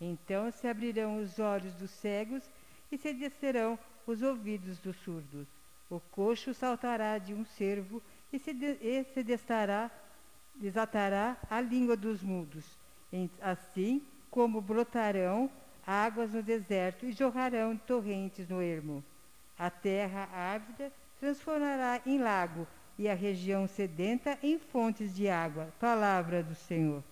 Então 0.00 0.50
se 0.50 0.66
abrirão 0.66 1.18
os 1.18 1.38
olhos 1.38 1.72
dos 1.74 1.90
cegos 1.90 2.42
e 2.90 2.98
se 2.98 3.12
descerão 3.12 3.78
os 4.06 4.22
ouvidos 4.22 4.78
dos 4.78 4.96
surdos. 4.96 5.46
O 5.88 6.00
coxo 6.00 6.54
saltará 6.54 7.18
de 7.18 7.34
um 7.34 7.44
cervo 7.44 8.02
e 8.32 8.38
se, 8.38 8.52
de, 8.52 8.78
e 8.80 9.04
se 9.12 9.22
destará, 9.22 9.90
desatará 10.54 11.36
a 11.48 11.60
língua 11.60 11.96
dos 11.96 12.22
mudos. 12.22 12.64
Assim 13.40 14.02
como 14.30 14.60
brotarão 14.60 15.50
águas 15.86 16.32
no 16.32 16.42
deserto 16.42 17.04
e 17.04 17.12
jorrarão 17.12 17.76
torrentes 17.76 18.48
no 18.48 18.62
ermo. 18.62 19.04
A 19.58 19.68
terra 19.68 20.28
ávida 20.32 20.92
transformará 21.20 22.00
em 22.06 22.18
lago 22.18 22.66
e 23.02 23.08
a 23.08 23.14
região 23.14 23.66
sedenta 23.66 24.38
em 24.44 24.60
fontes 24.60 25.12
de 25.12 25.28
água. 25.28 25.68
Palavra 25.80 26.40
do 26.40 26.54
Senhor. 26.54 27.02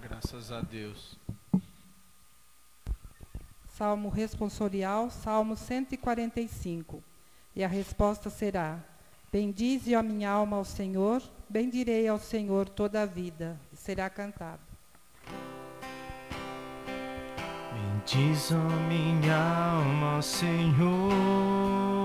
Graças 0.00 0.50
a 0.50 0.62
Deus. 0.62 1.18
Salmo 3.68 4.08
responsorial, 4.08 5.10
Salmo 5.10 5.54
145. 5.54 7.04
E 7.54 7.62
a 7.62 7.68
resposta 7.68 8.30
será: 8.30 8.78
Bendize 9.30 9.94
a 9.94 10.02
minha 10.02 10.30
alma 10.30 10.56
ao 10.56 10.64
Senhor, 10.64 11.22
bendirei 11.46 12.08
ao 12.08 12.18
Senhor 12.18 12.66
toda 12.66 13.02
a 13.02 13.06
vida. 13.06 13.60
E 13.70 13.76
será 13.76 14.08
cantado. 14.08 14.62
Bendiz, 17.74 18.50
ó 18.50 18.88
minha 18.88 19.36
alma, 19.36 20.16
ao 20.16 20.22
Senhor. 20.22 22.01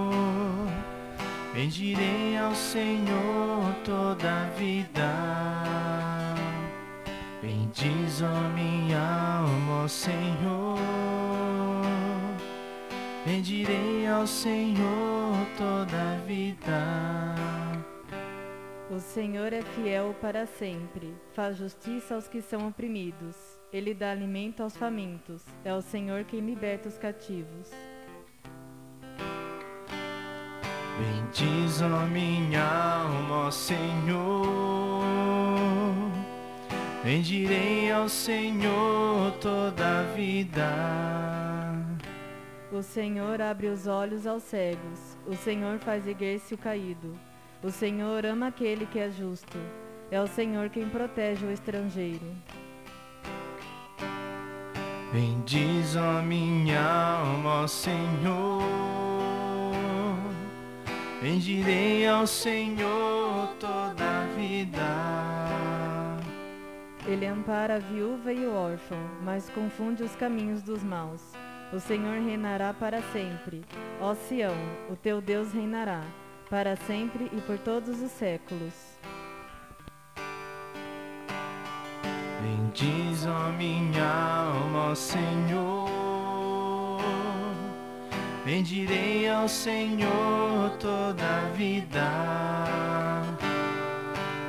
Bendirei 1.58 2.38
ao 2.38 2.54
Senhor 2.54 3.74
toda 3.84 4.44
a 4.44 4.46
vida. 4.52 5.12
Bendiz, 7.42 8.22
ó 8.22 8.50
minha 8.50 9.00
alma, 9.40 9.82
ao 9.82 9.90
Senhor. 9.90 10.78
Bendirei 13.26 14.06
ao 14.06 14.28
Senhor 14.28 15.34
toda 15.58 15.98
a 15.98 16.18
vida. 16.28 17.36
O 18.92 19.00
Senhor 19.00 19.52
é 19.52 19.64
fiel 19.64 20.16
para 20.22 20.46
sempre, 20.46 21.12
faz 21.34 21.58
justiça 21.58 22.14
aos 22.14 22.28
que 22.28 22.40
são 22.40 22.68
oprimidos. 22.68 23.36
Ele 23.74 23.96
dá 23.96 24.12
alimento 24.12 24.62
aos 24.62 24.78
famintos. 24.78 25.44
É 25.66 25.74
o 25.74 25.82
Senhor 25.82 26.24
quem 26.24 26.40
liberta 26.40 26.88
os 26.88 27.00
cativos. 27.00 27.72
Bendiz, 30.98 31.82
ó 31.82 32.06
minha 32.08 32.64
alma, 32.64 33.48
ó 33.48 33.52
Senhor. 33.52 35.06
Bendirei 37.04 37.92
ao 37.92 38.10
Senhor 38.10 39.32
toda 39.40 40.00
a 40.00 40.04
vida. 40.14 40.68
O 42.72 42.82
Senhor 42.82 43.42
abre 43.42 43.68
os 43.68 43.88
olhos 43.88 44.28
aos 44.28 44.44
cegos. 44.44 45.18
O 45.26 45.36
Senhor 45.36 45.80
faz 45.80 46.08
erguer-se 46.08 46.54
o 46.54 46.58
caído. 46.58 47.18
O 47.64 47.72
Senhor 47.72 48.26
ama 48.26 48.48
aquele 48.48 48.86
que 48.86 49.00
é 49.00 49.10
justo. 49.10 49.58
É 50.12 50.20
o 50.20 50.28
Senhor 50.28 50.70
quem 50.70 50.90
protege 50.90 51.46
o 51.46 51.52
estrangeiro. 51.52 52.26
Bendiz 55.14 55.96
a 55.96 56.22
minha 56.22 56.82
alma, 56.82 57.62
ó 57.62 57.68
Senhor. 57.68 59.07
Bendirei 61.22 62.08
ao 62.08 62.28
Senhor 62.28 63.48
toda 63.60 64.04
a 64.04 64.26
vida. 64.36 65.18
Ele 67.08 67.26
ampara 67.26 67.78
a 67.78 67.80
viúva 67.80 68.32
e 68.32 68.46
o 68.46 68.54
órfão, 68.54 69.00
mas 69.24 69.50
confunde 69.50 70.04
os 70.04 70.16
caminhos 70.16 70.62
dos 70.62 70.84
maus. 70.84 71.22
O 71.74 71.80
Senhor 71.80 72.22
reinará 72.22 72.72
para 72.74 73.02
sempre. 73.14 73.64
Ó 74.00 74.14
Sião, 74.14 74.54
o 74.90 74.96
teu 74.96 75.20
Deus 75.20 75.52
reinará, 75.52 76.04
para 76.50 76.76
sempre 76.76 77.32
e 77.34 77.42
por 77.42 77.58
todos 77.58 78.00
os 78.00 78.12
séculos. 78.12 78.74
Bendiz 82.42 83.26
a 83.26 83.50
minha 83.58 84.06
alma, 84.06 84.92
ó 84.92 84.96
Senhor. 84.96 85.87
Bendirei 88.48 89.28
ao 89.28 89.50
Senhor 89.50 90.72
toda 90.80 91.22
a 91.22 91.50
vida. 91.50 92.02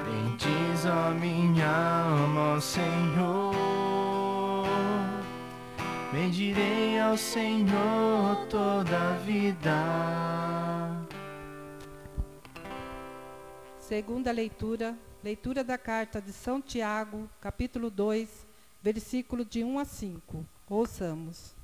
Bendiz 0.04 0.86
a 0.86 1.10
minha 1.10 1.66
alma, 1.66 2.60
Senhor. 2.60 3.56
Bendirei 6.12 7.00
ao 7.00 7.18
Senhor 7.18 8.46
toda 8.48 8.96
a 8.96 9.14
vida. 9.14 9.74
Segunda 13.80 14.30
leitura, 14.30 14.96
leitura 15.24 15.64
da 15.64 15.76
carta 15.76 16.22
de 16.22 16.32
São 16.32 16.62
Tiago, 16.62 17.28
capítulo 17.40 17.90
2, 17.90 18.46
versículo 18.80 19.44
de 19.44 19.64
1 19.64 19.76
a 19.76 19.84
5. 19.84 20.46
Ouçamos. 20.70 21.57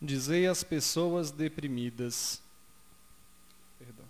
Dizei 0.00 0.46
às 0.46 0.62
pessoas 0.62 1.30
deprimidas. 1.30 2.40
Perdão. 3.78 4.04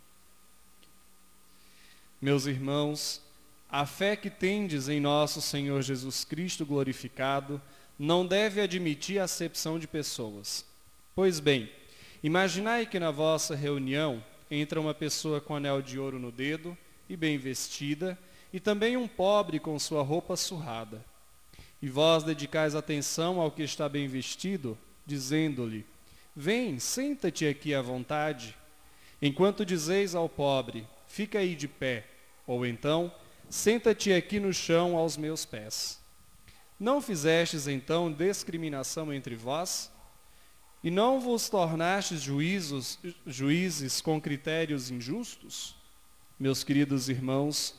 Meus 2.21 2.47
irmãos, 2.47 3.23
a 3.71 3.87
fé 3.87 4.17
que 4.17 4.31
tendes 4.31 4.89
em 4.89 5.01
nosso 5.01 5.41
Senhor 5.41 5.81
Jesus 5.83 6.25
Cristo 6.25 6.67
glorificado 6.67 7.61
não 7.99 8.27
deve 8.27 8.61
admitir 8.61 9.19
acepção 9.19 9.79
de 9.79 9.87
pessoas. 9.89 10.65
Pois 11.15 11.41
bem, 11.41 11.71
imaginai 12.23 12.87
que 12.87 12.99
na 12.99 13.11
vossa 13.11 13.55
reunião 13.55 14.25
entra 14.51 14.81
uma 14.81 14.95
pessoa 14.95 15.41
com 15.41 15.57
anel 15.57 15.83
de 15.83 15.99
ouro 15.99 16.19
no 16.19 16.31
dedo 16.31 16.77
e 17.09 17.17
bem 17.17 17.37
vestida, 17.39 18.19
e 18.53 18.61
também 18.61 18.97
um 18.97 19.09
pobre 19.09 19.59
com 19.59 19.79
sua 19.79 20.03
roupa 20.03 20.37
surrada. 20.37 21.05
E 21.83 21.89
vós 21.89 22.23
dedicais 22.23 22.75
atenção 22.75 23.41
ao 23.41 23.51
que 23.51 23.63
está 23.63 23.89
bem 23.89 24.09
vestido, 24.09 24.77
dizendo-lhe: 25.09 25.87
Vem, 26.37 26.79
senta-te 26.79 27.47
aqui 27.47 27.75
à 27.75 27.83
vontade. 27.83 28.55
Enquanto 29.21 29.65
dizeis 29.65 30.15
ao 30.15 30.29
pobre: 30.29 30.87
Fica 31.09 31.39
aí 31.39 31.57
de 31.57 31.67
pé, 31.67 32.07
ou 32.47 32.65
então, 32.65 33.11
senta-te 33.49 34.13
aqui 34.13 34.39
no 34.39 34.53
chão 34.53 34.97
aos 34.97 35.17
meus 35.17 35.45
pés. 35.45 35.99
Não 36.79 37.01
fizestes 37.01 37.67
então 37.67 38.13
discriminação 38.13 39.13
entre 39.13 39.35
vós? 39.35 39.91
E 40.85 40.91
não 40.91 41.19
vos 41.19 41.49
tornastes 41.49 42.23
juízos, 42.23 43.01
juízes 43.27 44.01
com 44.01 44.21
critérios 44.21 44.91
injustos? 44.91 45.75
Meus 46.39 46.63
queridos 46.63 47.09
irmãos, 47.09 47.75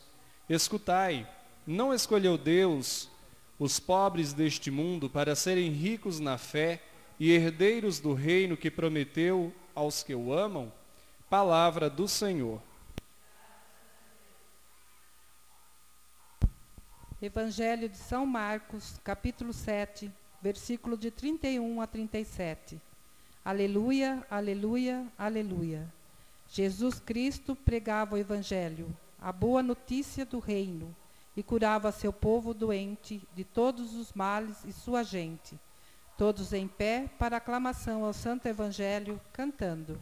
escutai, 0.50 1.26
não 1.66 1.94
escolheu 1.94 2.38
Deus 2.38 3.10
os 3.58 3.80
pobres 3.80 4.34
deste 4.34 4.70
mundo 4.70 5.10
para 5.10 5.36
serem 5.36 5.72
ricos 5.72 6.20
na 6.20 6.38
fé 6.38 6.82
e 7.20 7.32
herdeiros 7.32 8.00
do 8.00 8.14
reino 8.14 8.56
que 8.56 8.72
prometeu 8.72 9.54
aos 9.76 10.02
que 10.02 10.16
o 10.16 10.32
amam? 10.32 10.72
Palavra 11.30 11.90
do 11.90 12.08
Senhor. 12.08 12.62
Evangelho 17.22 17.90
de 17.90 17.98
São 17.98 18.26
Marcos, 18.26 18.98
capítulo 19.04 19.52
7, 19.52 20.10
versículo 20.42 20.96
de 20.96 21.12
31 21.12 21.82
a 21.82 21.88
37. 21.88 22.80
Aleluia, 23.44 24.26
aleluia, 24.32 25.06
aleluia. 25.18 25.94
Jesus 26.48 27.00
Cristo 27.00 27.54
pregava 27.54 28.16
o 28.16 28.18
Evangelho, 28.18 28.96
a 29.22 29.34
boa 29.34 29.62
notícia 29.62 30.26
do 30.26 30.40
reino, 30.40 30.96
e 31.36 31.44
curava 31.44 31.92
seu 31.92 32.14
povo 32.14 32.54
doente 32.54 33.22
de 33.36 33.44
todos 33.44 33.94
os 33.96 34.14
males 34.14 34.64
e 34.64 34.72
sua 34.72 35.04
gente. 35.04 35.60
Todos 36.20 36.52
em 36.52 36.68
pé 36.68 37.06
para 37.18 37.38
aclamação 37.38 38.04
ao 38.04 38.12
Santo 38.12 38.46
Evangelho, 38.46 39.22
cantando. 39.32 39.98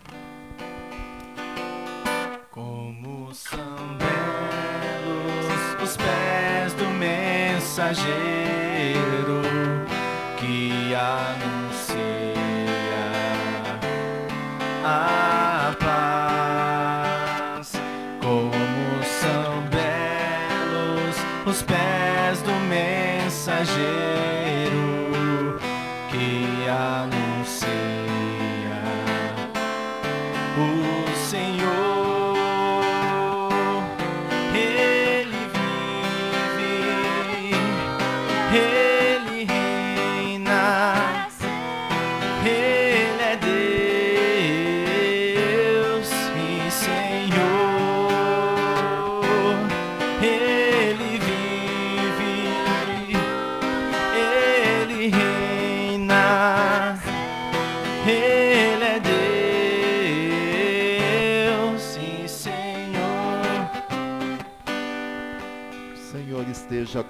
Como 2.49 3.31
são 3.35 3.59
belos 3.99 5.83
os 5.83 5.95
pés 5.95 6.73
do 6.73 6.89
mensageiro 6.89 8.07
que 10.39 10.95
anuncia 10.95 11.56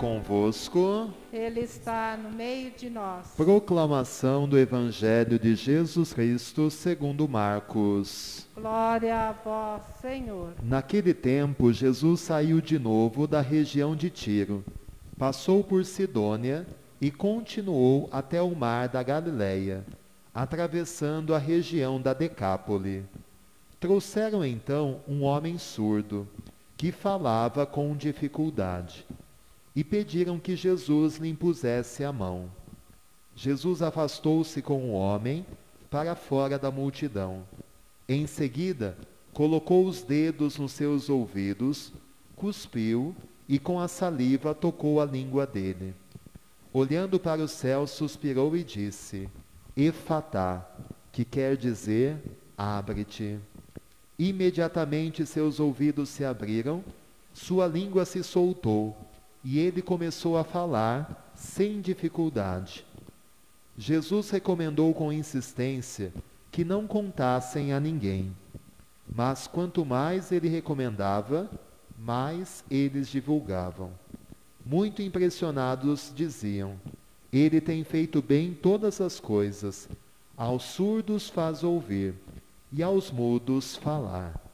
convosco. 0.08 1.13
Ele 1.34 1.60
está 1.60 2.15
no 2.15 2.32
meio 2.32 2.72
de 2.72 2.89
nós. 2.89 3.34
Proclamação 3.36 4.48
do 4.48 4.58
Evangelho 4.58 5.38
de 5.38 5.54
Jesus 5.54 6.13
Cristo 6.13 6.71
segundo 6.71 7.27
Marcos. 7.27 8.48
Glória 8.56 9.29
a 9.29 9.32
vós, 9.34 9.82
Senhor. 10.02 10.54
Naquele 10.63 11.13
tempo, 11.13 11.73
Jesus 11.73 12.21
saiu 12.21 12.62
de 12.62 12.79
novo 12.79 13.27
da 13.27 13.42
região 13.42 13.98
de 13.98 14.10
Tiro, 14.10 14.63
passou 15.17 15.62
por 15.62 15.84
Sidônia 15.84 16.65
e 17.02 17.12
continuou 17.12 18.08
até 18.10 18.42
o 18.42 18.56
mar 18.56 18.88
da 18.88 19.04
Galileia, 19.04 19.86
atravessando 20.34 21.36
a 21.36 21.38
região 21.38 22.00
da 22.00 22.13
Decápole. 22.13 23.04
Trouxeram 23.77 24.46
então 24.46 25.02
um 25.06 25.23
homem 25.23 25.58
surdo, 25.58 26.25
que 26.77 26.92
falava 26.94 27.65
com 27.65 27.96
dificuldade, 27.96 29.06
e 29.78 29.84
pediram 29.84 30.40
que 30.40 30.56
Jesus 30.56 31.17
lhe 31.17 31.30
impusesse 31.30 32.04
a 32.04 32.12
mão. 32.12 32.50
Jesus 33.36 33.84
afastou-se 33.84 34.60
com 34.60 34.90
o 34.90 34.94
homem 34.94 35.46
para 35.88 36.15
fora 36.15 36.58
da 36.58 36.71
multidão. 36.71 37.44
Em 38.10 38.25
seguida, 38.25 38.98
colocou 39.32 39.86
os 39.86 40.02
dedos 40.02 40.58
nos 40.58 40.71
seus 40.71 41.12
ouvidos, 41.12 41.94
cuspiu 42.36 43.15
e 43.48 43.60
com 43.60 43.80
a 43.80 43.88
saliva 43.88 44.56
tocou 44.56 45.00
a 45.00 45.06
língua 45.06 45.46
dele. 45.46 45.94
Olhando 46.73 47.19
para 47.19 47.44
o 47.44 47.48
céu, 47.48 47.86
suspirou 47.86 48.58
e 48.58 48.63
disse: 48.63 49.30
Efatá, 49.75 50.67
que 51.12 51.23
quer 51.23 51.56
dizer: 51.56 52.17
abre-te. 52.58 53.38
Imediatamente 54.17 55.23
seus 55.23 55.60
ouvidos 55.60 56.10
se 56.10 56.25
abriram, 56.25 56.84
sua 57.32 57.67
língua 57.67 58.06
se 58.06 58.23
soltou, 58.23 58.98
e 59.50 59.60
ele 59.60 59.81
começou 59.81 60.37
a 60.37 60.43
falar 60.43 61.31
sem 61.33 61.79
dificuldade. 61.79 62.85
Jesus 63.77 64.29
recomendou 64.29 64.93
com 64.93 65.10
insistência 65.10 66.12
que 66.52 66.65
não 66.65 66.85
contassem 66.85 67.71
a 67.71 67.79
ninguém. 67.79 68.35
Mas 69.10 69.48
quanto 69.48 69.85
mais 69.85 70.33
ele 70.33 70.50
recomendava, 70.50 71.50
mais 71.98 72.62
eles 72.69 73.08
divulgavam. 73.08 73.91
Muito 74.65 75.02
impressionados 75.02 76.12
diziam: 76.13 76.75
Ele 77.31 77.62
tem 77.62 77.85
feito 77.85 78.21
bem 78.21 78.54
todas 78.54 79.00
as 79.00 79.17
coisas. 79.17 79.87
Aos 80.35 80.63
surdos 80.63 81.29
faz 81.29 81.63
ouvir 81.63 82.13
e 82.69 82.83
aos 82.83 83.10
mudos 83.12 83.77
falar. 83.77 84.46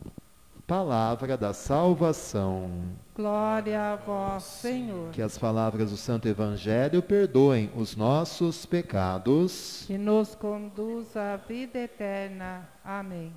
Palavra 0.65 1.35
da 1.35 1.53
salvação. 1.53 2.95
Glória 3.13 3.93
a 3.93 3.95
vós, 3.97 4.43
Senhor. 4.43 5.11
Que 5.11 5.21
as 5.21 5.37
palavras 5.37 5.91
do 5.91 5.97
Santo 5.97 6.25
Evangelho 6.25 7.03
perdoem 7.03 7.69
os 7.75 7.97
nossos 7.97 8.65
pecados. 8.65 9.89
E 9.89 9.97
nos 9.97 10.35
conduz 10.35 11.17
à 11.17 11.35
vida 11.35 11.79
eterna. 11.79 12.69
Amém. 12.83 13.33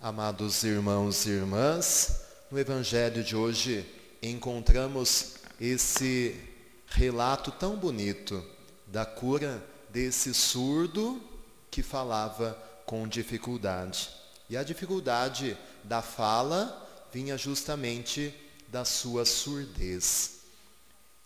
Amados 0.00 0.62
irmãos 0.62 1.26
e 1.26 1.30
irmãs, 1.30 2.28
no 2.52 2.58
Evangelho 2.60 3.24
de 3.24 3.34
hoje 3.34 3.84
encontramos 4.22 5.38
esse 5.60 6.40
relato 6.86 7.50
tão 7.50 7.74
bonito 7.74 8.40
da 8.86 9.04
cura 9.04 9.60
desse 9.90 10.32
surdo 10.32 11.20
que 11.68 11.82
falava 11.82 12.67
com 12.88 13.06
dificuldade. 13.06 14.08
E 14.48 14.56
a 14.56 14.62
dificuldade 14.62 15.54
da 15.84 16.00
fala 16.00 16.88
vinha 17.12 17.36
justamente 17.36 18.34
da 18.68 18.82
sua 18.82 19.26
surdez. 19.26 20.38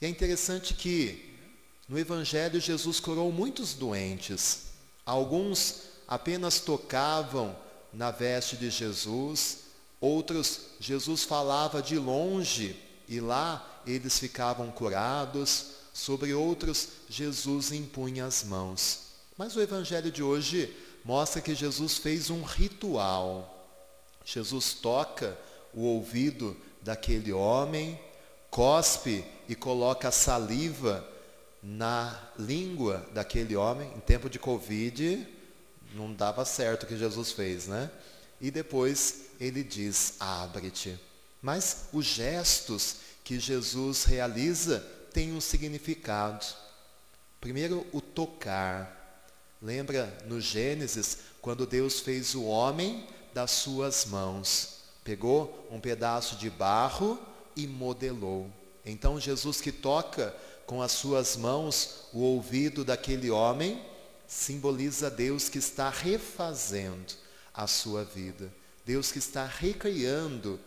E 0.00 0.06
é 0.06 0.08
interessante 0.08 0.74
que 0.74 1.38
no 1.88 1.96
Evangelho 1.96 2.58
Jesus 2.58 2.98
curou 2.98 3.30
muitos 3.30 3.74
doentes. 3.74 4.72
Alguns 5.06 5.82
apenas 6.08 6.58
tocavam 6.58 7.56
na 7.92 8.10
veste 8.10 8.56
de 8.56 8.68
Jesus, 8.68 9.58
outros 10.00 10.62
Jesus 10.80 11.22
falava 11.22 11.80
de 11.80 11.96
longe 11.96 12.74
e 13.06 13.20
lá 13.20 13.82
eles 13.86 14.18
ficavam 14.18 14.68
curados, 14.72 15.66
sobre 15.94 16.34
outros 16.34 16.88
Jesus 17.08 17.70
impunha 17.70 18.26
as 18.26 18.42
mãos. 18.42 19.12
Mas 19.38 19.54
o 19.54 19.60
Evangelho 19.60 20.10
de 20.10 20.24
hoje 20.24 20.74
mostra 21.04 21.40
que 21.40 21.54
Jesus 21.54 21.98
fez 21.98 22.30
um 22.30 22.42
ritual. 22.42 23.68
Jesus 24.24 24.74
toca 24.74 25.36
o 25.74 25.82
ouvido 25.82 26.56
daquele 26.80 27.32
homem, 27.32 27.98
cospe 28.50 29.24
e 29.48 29.54
coloca 29.54 30.10
saliva 30.10 31.06
na 31.62 32.18
língua 32.38 33.06
daquele 33.12 33.56
homem. 33.56 33.90
Em 33.96 34.00
tempo 34.00 34.28
de 34.28 34.38
Covid, 34.38 35.26
não 35.94 36.12
dava 36.12 36.44
certo 36.44 36.84
o 36.84 36.86
que 36.86 36.96
Jesus 36.96 37.32
fez, 37.32 37.66
né? 37.66 37.90
E 38.40 38.50
depois 38.50 39.26
ele 39.40 39.62
diz: 39.62 40.14
abre-te. 40.18 40.98
Mas 41.40 41.88
os 41.92 42.06
gestos 42.06 42.96
que 43.24 43.38
Jesus 43.38 44.04
realiza 44.04 44.80
têm 45.12 45.32
um 45.32 45.40
significado. 45.40 46.44
Primeiro, 47.40 47.86
o 47.92 48.00
tocar. 48.00 49.01
Lembra 49.62 50.12
no 50.26 50.40
Gênesis, 50.40 51.18
quando 51.40 51.64
Deus 51.64 52.00
fez 52.00 52.34
o 52.34 52.42
homem 52.42 53.06
das 53.32 53.52
suas 53.52 54.04
mãos? 54.04 54.80
Pegou 55.04 55.68
um 55.70 55.78
pedaço 55.78 56.34
de 56.34 56.50
barro 56.50 57.16
e 57.54 57.64
modelou. 57.68 58.50
Então, 58.84 59.20
Jesus 59.20 59.60
que 59.60 59.70
toca 59.70 60.34
com 60.66 60.82
as 60.82 60.90
suas 60.90 61.36
mãos 61.36 62.08
o 62.12 62.20
ouvido 62.20 62.84
daquele 62.84 63.30
homem, 63.30 63.80
simboliza 64.26 65.08
Deus 65.08 65.48
que 65.48 65.58
está 65.58 65.90
refazendo 65.90 67.14
a 67.54 67.68
sua 67.68 68.04
vida. 68.04 68.52
Deus 68.84 69.12
que 69.12 69.18
está 69.18 69.46
recriando 69.46 70.58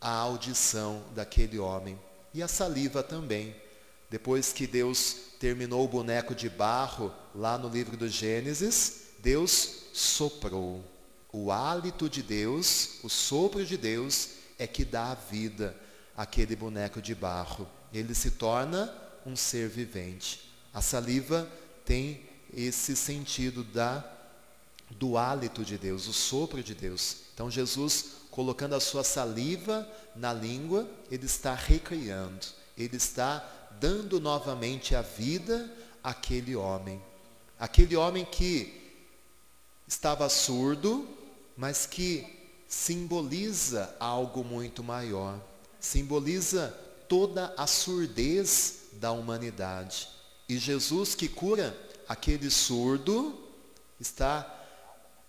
a 0.00 0.10
audição 0.10 1.00
daquele 1.14 1.60
homem. 1.60 1.96
E 2.32 2.42
a 2.42 2.48
saliva 2.48 3.04
também. 3.04 3.54
Depois 4.14 4.52
que 4.52 4.64
Deus 4.64 5.16
terminou 5.40 5.84
o 5.84 5.88
boneco 5.88 6.36
de 6.36 6.48
barro 6.48 7.12
lá 7.34 7.58
no 7.58 7.68
livro 7.68 7.96
do 7.96 8.08
Gênesis, 8.08 9.08
Deus 9.18 9.86
soprou. 9.92 10.84
O 11.32 11.50
hálito 11.50 12.08
de 12.08 12.22
Deus, 12.22 13.00
o 13.02 13.08
sopro 13.08 13.66
de 13.66 13.76
Deus 13.76 14.28
é 14.56 14.68
que 14.68 14.84
dá 14.84 15.10
a 15.10 15.14
vida 15.16 15.76
àquele 16.16 16.54
boneco 16.54 17.02
de 17.02 17.12
barro. 17.12 17.66
Ele 17.92 18.14
se 18.14 18.30
torna 18.30 18.94
um 19.26 19.34
ser 19.34 19.68
vivente. 19.68 20.48
A 20.72 20.80
saliva 20.80 21.50
tem 21.84 22.20
esse 22.56 22.94
sentido 22.94 23.64
da 23.64 24.08
do 24.92 25.18
hálito 25.18 25.64
de 25.64 25.76
Deus, 25.76 26.06
o 26.06 26.12
sopro 26.12 26.62
de 26.62 26.72
Deus. 26.72 27.16
Então 27.34 27.50
Jesus, 27.50 28.10
colocando 28.30 28.76
a 28.76 28.80
sua 28.80 29.02
saliva 29.02 29.84
na 30.14 30.32
língua, 30.32 30.88
ele 31.10 31.26
está 31.26 31.52
recriando, 31.52 32.46
ele 32.78 32.96
está 32.96 33.63
dando 33.84 34.18
novamente 34.18 34.94
a 34.94 35.02
vida 35.02 35.70
àquele 36.02 36.56
homem. 36.56 37.02
Aquele 37.60 37.94
homem 37.94 38.24
que 38.24 38.72
estava 39.86 40.26
surdo, 40.30 41.06
mas 41.54 41.84
que 41.84 42.24
simboliza 42.66 43.94
algo 44.00 44.42
muito 44.42 44.82
maior. 44.82 45.38
Simboliza 45.78 46.74
toda 47.10 47.52
a 47.58 47.66
surdez 47.66 48.84
da 48.94 49.12
humanidade. 49.12 50.08
E 50.48 50.56
Jesus 50.56 51.14
que 51.14 51.28
cura 51.28 51.78
aquele 52.08 52.50
surdo 52.50 53.38
está 54.00 54.64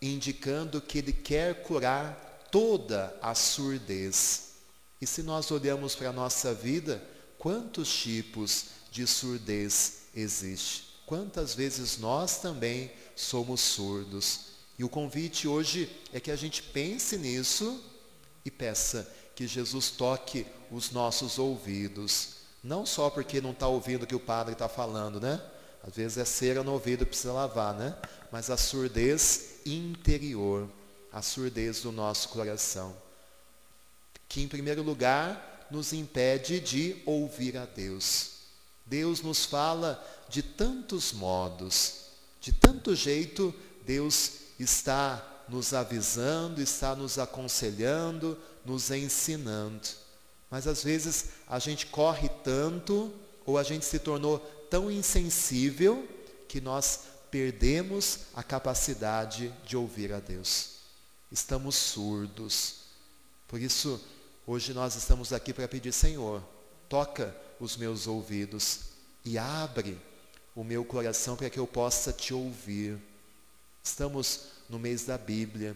indicando 0.01 0.79
que 0.79 0.99
ele 0.99 1.11
quer 1.11 1.61
curar 1.63 2.47
toda 2.49 3.19
a 3.21 3.35
surdez. 3.35 4.51
E 5.01 5.05
se 5.05 5.21
nós 5.23 5.51
olhamos 5.51 5.93
para 5.93 6.07
a 6.07 6.13
nossa 6.13 6.53
vida, 6.53 7.03
quantos 7.37 7.93
tipos 7.93 8.65
de 8.91 9.05
surdez 9.05 10.03
existe? 10.15 10.85
Quantas 11.05 11.53
vezes 11.53 11.97
nós 11.97 12.39
também 12.39 12.91
somos 13.15 13.61
surdos? 13.61 14.55
E 14.77 14.83
o 14.83 14.89
convite 14.89 15.47
hoje 15.47 15.89
é 16.11 16.19
que 16.19 16.31
a 16.31 16.35
gente 16.35 16.61
pense 16.61 17.17
nisso 17.17 17.83
e 18.43 18.51
peça 18.51 19.09
que 19.35 19.47
Jesus 19.47 19.91
toque 19.91 20.45
os 20.71 20.91
nossos 20.91 21.37
ouvidos. 21.37 22.35
Não 22.63 22.85
só 22.85 23.09
porque 23.09 23.39
não 23.39 23.51
está 23.51 23.67
ouvindo 23.67 24.03
o 24.03 24.07
que 24.07 24.15
o 24.15 24.19
padre 24.19 24.53
está 24.53 24.67
falando, 24.67 25.19
né? 25.19 25.41
Às 25.85 25.95
vezes 25.95 26.17
é 26.17 26.25
cera 26.25 26.63
no 26.63 26.73
ouvido, 26.73 27.05
precisa 27.05 27.31
lavar, 27.31 27.75
né? 27.75 27.95
Mas 28.31 28.49
a 28.49 28.57
surdez 28.57 29.59
interior, 29.65 30.67
a 31.11 31.21
surdez 31.21 31.81
do 31.81 31.91
nosso 31.91 32.29
coração. 32.29 32.95
Que 34.27 34.41
em 34.41 34.47
primeiro 34.47 34.81
lugar 34.81 35.54
nos 35.69 35.93
impede 35.93 36.59
de 36.59 37.01
ouvir 37.05 37.57
a 37.57 37.65
Deus. 37.65 38.31
Deus 38.85 39.21
nos 39.21 39.45
fala 39.45 40.03
de 40.29 40.43
tantos 40.43 41.11
modos, 41.11 42.05
de 42.39 42.51
tanto 42.53 42.95
jeito, 42.95 43.53
Deus 43.85 44.31
está 44.59 45.43
nos 45.49 45.73
avisando, 45.73 46.61
está 46.61 46.95
nos 46.95 47.17
aconselhando, 47.17 48.37
nos 48.63 48.91
ensinando. 48.91 49.87
Mas 50.49 50.67
às 50.67 50.83
vezes 50.83 51.29
a 51.47 51.59
gente 51.59 51.87
corre 51.87 52.29
tanto, 52.43 53.13
ou 53.45 53.57
a 53.57 53.63
gente 53.63 53.85
se 53.85 53.99
tornou 53.99 54.39
tão 54.69 54.91
insensível, 54.91 56.07
que 56.47 56.61
nós 56.61 57.01
perdemos 57.29 58.19
a 58.33 58.41
capacidade 58.43 59.53
de 59.65 59.75
ouvir 59.75 60.13
a 60.13 60.19
Deus. 60.19 60.75
Estamos 61.31 61.75
surdos. 61.75 62.75
Por 63.47 63.59
isso, 63.59 63.99
Hoje 64.47 64.75
nós 64.75 64.95
estamos 64.95 65.33
aqui 65.33 65.51
para 65.51 65.67
pedir, 65.67 65.91
Senhor, 65.91 66.39
toca 66.87 67.35
os 67.59 67.75
meus 67.75 68.05
ouvidos 68.05 68.81
e 69.23 69.39
abre 69.39 69.99
o 70.55 70.63
meu 70.63 70.85
coração 70.85 71.35
para 71.35 71.49
que 71.49 71.57
eu 71.57 71.65
possa 71.65 72.13
te 72.13 72.31
ouvir. 72.31 72.99
Estamos 73.83 74.41
no 74.69 74.77
mês 74.77 75.03
da 75.03 75.17
Bíblia 75.17 75.75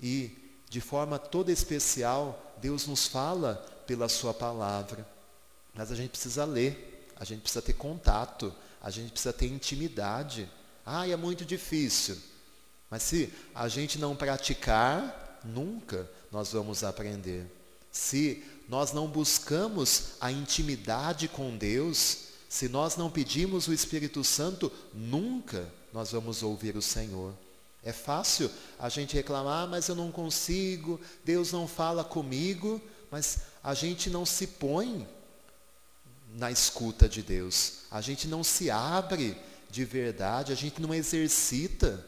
e, 0.00 0.36
de 0.68 0.80
forma 0.80 1.16
toda 1.16 1.52
especial, 1.52 2.56
Deus 2.60 2.88
nos 2.88 3.06
fala 3.06 3.54
pela 3.86 4.08
Sua 4.08 4.34
palavra. 4.34 5.06
Mas 5.72 5.92
a 5.92 5.94
gente 5.94 6.10
precisa 6.10 6.44
ler, 6.44 7.08
a 7.14 7.24
gente 7.24 7.42
precisa 7.42 7.62
ter 7.62 7.74
contato, 7.74 8.52
a 8.82 8.90
gente 8.90 9.12
precisa 9.12 9.32
ter 9.32 9.46
intimidade. 9.46 10.50
Ah, 10.84 11.08
é 11.08 11.14
muito 11.14 11.44
difícil. 11.44 12.18
Mas 12.90 13.04
se 13.04 13.32
a 13.54 13.68
gente 13.68 13.96
não 13.96 14.16
praticar, 14.16 15.40
nunca 15.44 16.10
nós 16.32 16.50
vamos 16.50 16.82
aprender. 16.82 17.57
Se 17.98 18.44
nós 18.68 18.92
não 18.92 19.08
buscamos 19.08 20.10
a 20.20 20.30
intimidade 20.30 21.26
com 21.26 21.58
Deus, 21.58 22.28
se 22.48 22.68
nós 22.68 22.96
não 22.96 23.10
pedimos 23.10 23.66
o 23.66 23.72
Espírito 23.72 24.22
Santo, 24.22 24.70
nunca 24.94 25.68
nós 25.92 26.12
vamos 26.12 26.44
ouvir 26.44 26.76
o 26.76 26.80
Senhor. 26.80 27.34
É 27.82 27.92
fácil 27.92 28.48
a 28.78 28.88
gente 28.88 29.16
reclamar, 29.16 29.66
mas 29.66 29.88
eu 29.88 29.96
não 29.96 30.12
consigo, 30.12 31.00
Deus 31.24 31.50
não 31.50 31.66
fala 31.66 32.04
comigo, 32.04 32.80
mas 33.10 33.40
a 33.64 33.74
gente 33.74 34.08
não 34.08 34.24
se 34.24 34.46
põe 34.46 35.06
na 36.34 36.52
escuta 36.52 37.08
de 37.08 37.20
Deus. 37.20 37.80
A 37.90 38.00
gente 38.00 38.28
não 38.28 38.44
se 38.44 38.70
abre 38.70 39.36
de 39.68 39.84
verdade, 39.84 40.52
a 40.52 40.56
gente 40.56 40.80
não 40.80 40.94
exercita. 40.94 42.06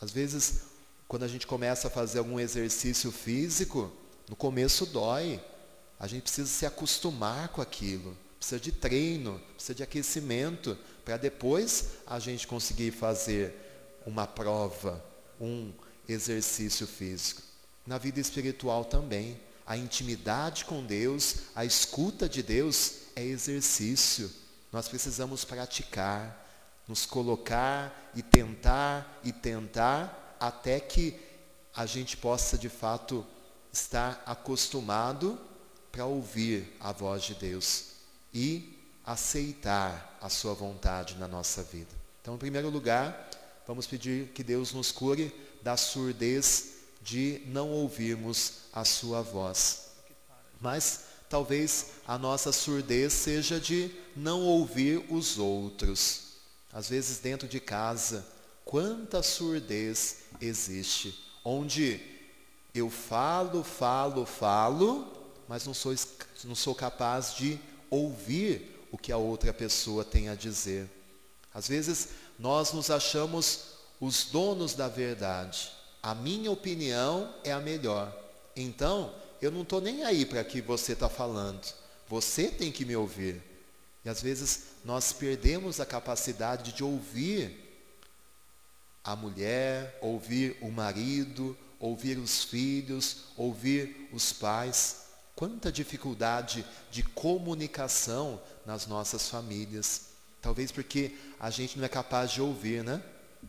Às 0.00 0.10
vezes, 0.10 0.62
quando 1.06 1.24
a 1.24 1.28
gente 1.28 1.46
começa 1.46 1.88
a 1.88 1.90
fazer 1.90 2.20
algum 2.20 2.40
exercício 2.40 3.12
físico, 3.12 3.92
no 4.32 4.36
começo 4.36 4.86
dói. 4.86 5.38
A 6.00 6.06
gente 6.06 6.22
precisa 6.22 6.48
se 6.48 6.64
acostumar 6.64 7.48
com 7.48 7.60
aquilo. 7.60 8.16
Precisa 8.38 8.58
de 8.58 8.72
treino, 8.72 9.38
precisa 9.52 9.74
de 9.74 9.82
aquecimento, 9.82 10.74
para 11.04 11.18
depois 11.18 11.98
a 12.06 12.18
gente 12.18 12.46
conseguir 12.46 12.92
fazer 12.92 13.54
uma 14.06 14.26
prova, 14.26 15.04
um 15.38 15.70
exercício 16.08 16.86
físico. 16.86 17.42
Na 17.86 17.98
vida 17.98 18.20
espiritual 18.20 18.86
também. 18.86 19.38
A 19.66 19.76
intimidade 19.76 20.64
com 20.64 20.82
Deus, 20.82 21.36
a 21.54 21.66
escuta 21.66 22.26
de 22.26 22.42
Deus 22.42 22.94
é 23.14 23.22
exercício. 23.22 24.30
Nós 24.72 24.88
precisamos 24.88 25.44
praticar, 25.44 26.48
nos 26.88 27.04
colocar 27.04 28.10
e 28.14 28.22
tentar 28.22 29.20
e 29.22 29.30
tentar 29.30 30.36
até 30.40 30.80
que 30.80 31.20
a 31.76 31.84
gente 31.84 32.16
possa 32.16 32.56
de 32.56 32.70
fato 32.70 33.26
estar 33.72 34.22
acostumado 34.26 35.38
para 35.90 36.04
ouvir 36.04 36.76
a 36.78 36.92
voz 36.92 37.22
de 37.22 37.34
Deus 37.34 37.84
e 38.32 38.78
aceitar 39.04 40.18
a 40.20 40.28
sua 40.28 40.54
vontade 40.54 41.16
na 41.16 41.26
nossa 41.26 41.62
vida. 41.62 41.90
Então, 42.20 42.34
em 42.34 42.38
primeiro 42.38 42.68
lugar, 42.68 43.30
vamos 43.66 43.86
pedir 43.86 44.28
que 44.28 44.44
Deus 44.44 44.72
nos 44.72 44.92
cure 44.92 45.34
da 45.62 45.76
surdez 45.76 46.74
de 47.02 47.42
não 47.46 47.70
ouvirmos 47.70 48.62
a 48.72 48.84
sua 48.84 49.22
voz. 49.22 49.88
Mas 50.60 51.04
talvez 51.28 51.86
a 52.06 52.16
nossa 52.16 52.52
surdez 52.52 53.12
seja 53.12 53.58
de 53.58 53.90
não 54.14 54.42
ouvir 54.42 55.04
os 55.10 55.38
outros. 55.38 56.34
Às 56.72 56.88
vezes 56.88 57.18
dentro 57.18 57.48
de 57.48 57.58
casa, 57.58 58.24
quanta 58.64 59.22
surdez 59.22 60.18
existe, 60.40 61.18
onde 61.44 62.11
eu 62.74 62.88
falo, 62.88 63.62
falo, 63.62 64.24
falo, 64.24 65.06
mas 65.46 65.66
não 65.66 65.74
sou, 65.74 65.94
não 66.44 66.54
sou 66.54 66.74
capaz 66.74 67.34
de 67.34 67.58
ouvir 67.90 68.86
o 68.90 68.96
que 68.96 69.12
a 69.12 69.16
outra 69.16 69.52
pessoa 69.52 70.04
tem 70.04 70.28
a 70.28 70.34
dizer. 70.34 70.88
Às 71.52 71.68
vezes 71.68 72.08
nós 72.38 72.72
nos 72.72 72.90
achamos 72.90 73.72
os 74.00 74.24
donos 74.24 74.74
da 74.74 74.88
verdade. 74.88 75.70
A 76.02 76.14
minha 76.14 76.50
opinião 76.50 77.32
é 77.44 77.52
a 77.52 77.60
melhor. 77.60 78.16
Então, 78.56 79.14
eu 79.40 79.50
não 79.50 79.62
estou 79.62 79.80
nem 79.80 80.04
aí 80.04 80.24
para 80.24 80.42
que 80.42 80.60
você 80.60 80.92
está 80.92 81.08
falando. 81.08 81.62
Você 82.08 82.48
tem 82.48 82.72
que 82.72 82.84
me 82.84 82.96
ouvir. 82.96 83.42
E 84.04 84.08
às 84.08 84.20
vezes 84.20 84.64
nós 84.84 85.12
perdemos 85.12 85.78
a 85.78 85.86
capacidade 85.86 86.72
de 86.72 86.82
ouvir 86.82 87.58
a 89.04 89.14
mulher, 89.16 89.98
ouvir 90.00 90.56
o 90.60 90.70
marido, 90.70 91.56
ouvir 91.82 92.16
os 92.16 92.44
filhos, 92.44 93.24
ouvir 93.36 94.08
os 94.12 94.32
pais. 94.32 95.02
Quanta 95.34 95.72
dificuldade 95.72 96.64
de 96.92 97.02
comunicação 97.02 98.40
nas 98.64 98.86
nossas 98.86 99.28
famílias. 99.28 100.02
Talvez 100.40 100.70
porque 100.70 101.16
a 101.40 101.50
gente 101.50 101.76
não 101.76 101.84
é 101.84 101.88
capaz 101.88 102.30
de 102.30 102.40
ouvir, 102.40 102.84
né? 102.84 103.02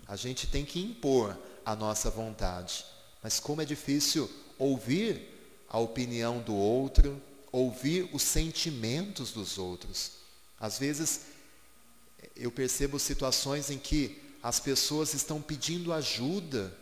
A 0.07 0.15
gente 0.15 0.47
tem 0.47 0.65
que 0.65 0.81
impor 0.81 1.37
a 1.63 1.75
nossa 1.75 2.09
vontade. 2.09 2.83
Mas 3.21 3.39
como 3.39 3.61
é 3.61 3.65
difícil 3.65 4.29
ouvir 4.57 5.29
a 5.69 5.77
opinião 5.77 6.41
do 6.41 6.55
outro, 6.55 7.21
ouvir 7.51 8.09
os 8.13 8.23
sentimentos 8.23 9.31
dos 9.31 9.59
outros. 9.59 10.13
Às 10.59 10.79
vezes 10.79 11.21
eu 12.35 12.51
percebo 12.51 12.97
situações 12.97 13.69
em 13.69 13.77
que 13.77 14.19
as 14.41 14.59
pessoas 14.59 15.13
estão 15.13 15.39
pedindo 15.39 15.93
ajuda, 15.93 16.75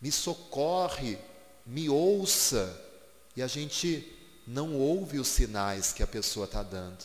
me 0.00 0.12
socorre, 0.12 1.18
me 1.66 1.88
ouça, 1.88 2.74
e 3.36 3.42
a 3.42 3.46
gente 3.46 4.16
não 4.46 4.74
ouve 4.74 5.18
os 5.18 5.28
sinais 5.28 5.92
que 5.92 6.02
a 6.02 6.06
pessoa 6.06 6.46
está 6.46 6.62
dando. 6.62 7.04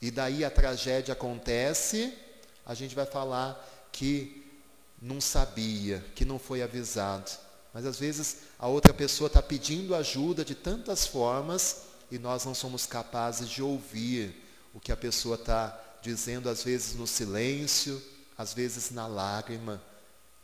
E 0.00 0.10
daí 0.10 0.44
a 0.44 0.50
tragédia 0.50 1.12
acontece, 1.12 2.12
a 2.64 2.74
gente 2.74 2.94
vai 2.94 3.06
falar 3.06 3.88
que 3.92 4.44
não 5.00 5.20
sabia, 5.20 6.04
que 6.14 6.24
não 6.24 6.38
foi 6.38 6.62
avisado. 6.62 7.30
Mas 7.72 7.84
às 7.84 7.98
vezes 7.98 8.38
a 8.58 8.66
outra 8.66 8.94
pessoa 8.94 9.26
está 9.26 9.42
pedindo 9.42 9.94
ajuda 9.94 10.44
de 10.44 10.54
tantas 10.54 11.06
formas 11.06 11.82
e 12.10 12.18
nós 12.18 12.44
não 12.44 12.54
somos 12.54 12.86
capazes 12.86 13.48
de 13.48 13.62
ouvir 13.62 14.34
o 14.72 14.80
que 14.80 14.92
a 14.92 14.96
pessoa 14.96 15.34
está 15.34 15.78
dizendo, 16.00 16.48
às 16.48 16.62
vezes 16.62 16.94
no 16.94 17.06
silêncio, 17.06 18.02
às 18.36 18.54
vezes 18.54 18.90
na 18.90 19.06
lágrima, 19.06 19.82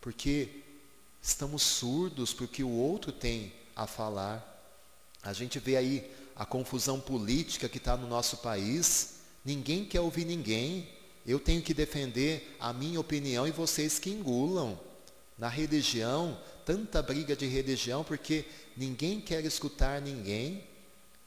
porque 0.01 0.64
estamos 1.25 1.63
surdos 1.63 2.35
para 2.35 2.45
o 2.45 2.49
que 2.49 2.63
o 2.63 2.69
outro 2.69 3.11
tem 3.11 3.51
a 3.75 3.87
falar. 3.87 4.47
A 5.23 5.33
gente 5.33 5.59
vê 5.59 5.75
aí 5.75 6.13
a 6.37 6.45
confusão 6.45 7.01
política 7.01 7.67
que 7.67 7.79
está 7.79 7.97
no 7.97 8.07
nosso 8.07 8.37
país, 8.39 9.21
ninguém 9.43 9.87
quer 9.87 10.01
ouvir 10.01 10.27
ninguém, 10.27 10.87
eu 11.27 11.41
tenho 11.41 11.63
que 11.63 11.73
defender 11.73 12.55
a 12.61 12.75
minha 12.75 13.01
opinião 13.01 13.49
e 13.49 13.51
vocês 13.51 13.99
que 13.99 14.11
engulam. 14.11 14.79
Na 15.39 15.49
religião, 15.49 16.39
tanta 16.67 17.03
briga 17.03 17.35
de 17.35 17.47
religião 17.47 18.05
porque 18.05 18.45
ninguém 18.77 19.19
quer 19.19 19.43
escutar 19.47 20.03
ninguém. 20.03 20.63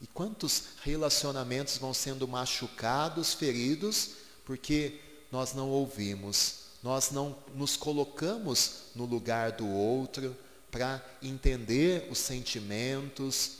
E 0.00 0.06
quantos 0.06 0.62
relacionamentos 0.82 1.76
vão 1.76 1.92
sendo 1.92 2.28
machucados, 2.28 3.34
feridos, 3.34 4.12
porque 4.44 5.00
nós 5.32 5.54
não 5.54 5.68
ouvimos, 5.68 6.57
nós 6.82 7.10
não 7.10 7.36
nos 7.54 7.76
colocamos 7.76 8.82
no 8.94 9.04
lugar 9.04 9.52
do 9.52 9.66
outro 9.68 10.36
para 10.70 11.04
entender 11.22 12.08
os 12.10 12.18
sentimentos, 12.18 13.56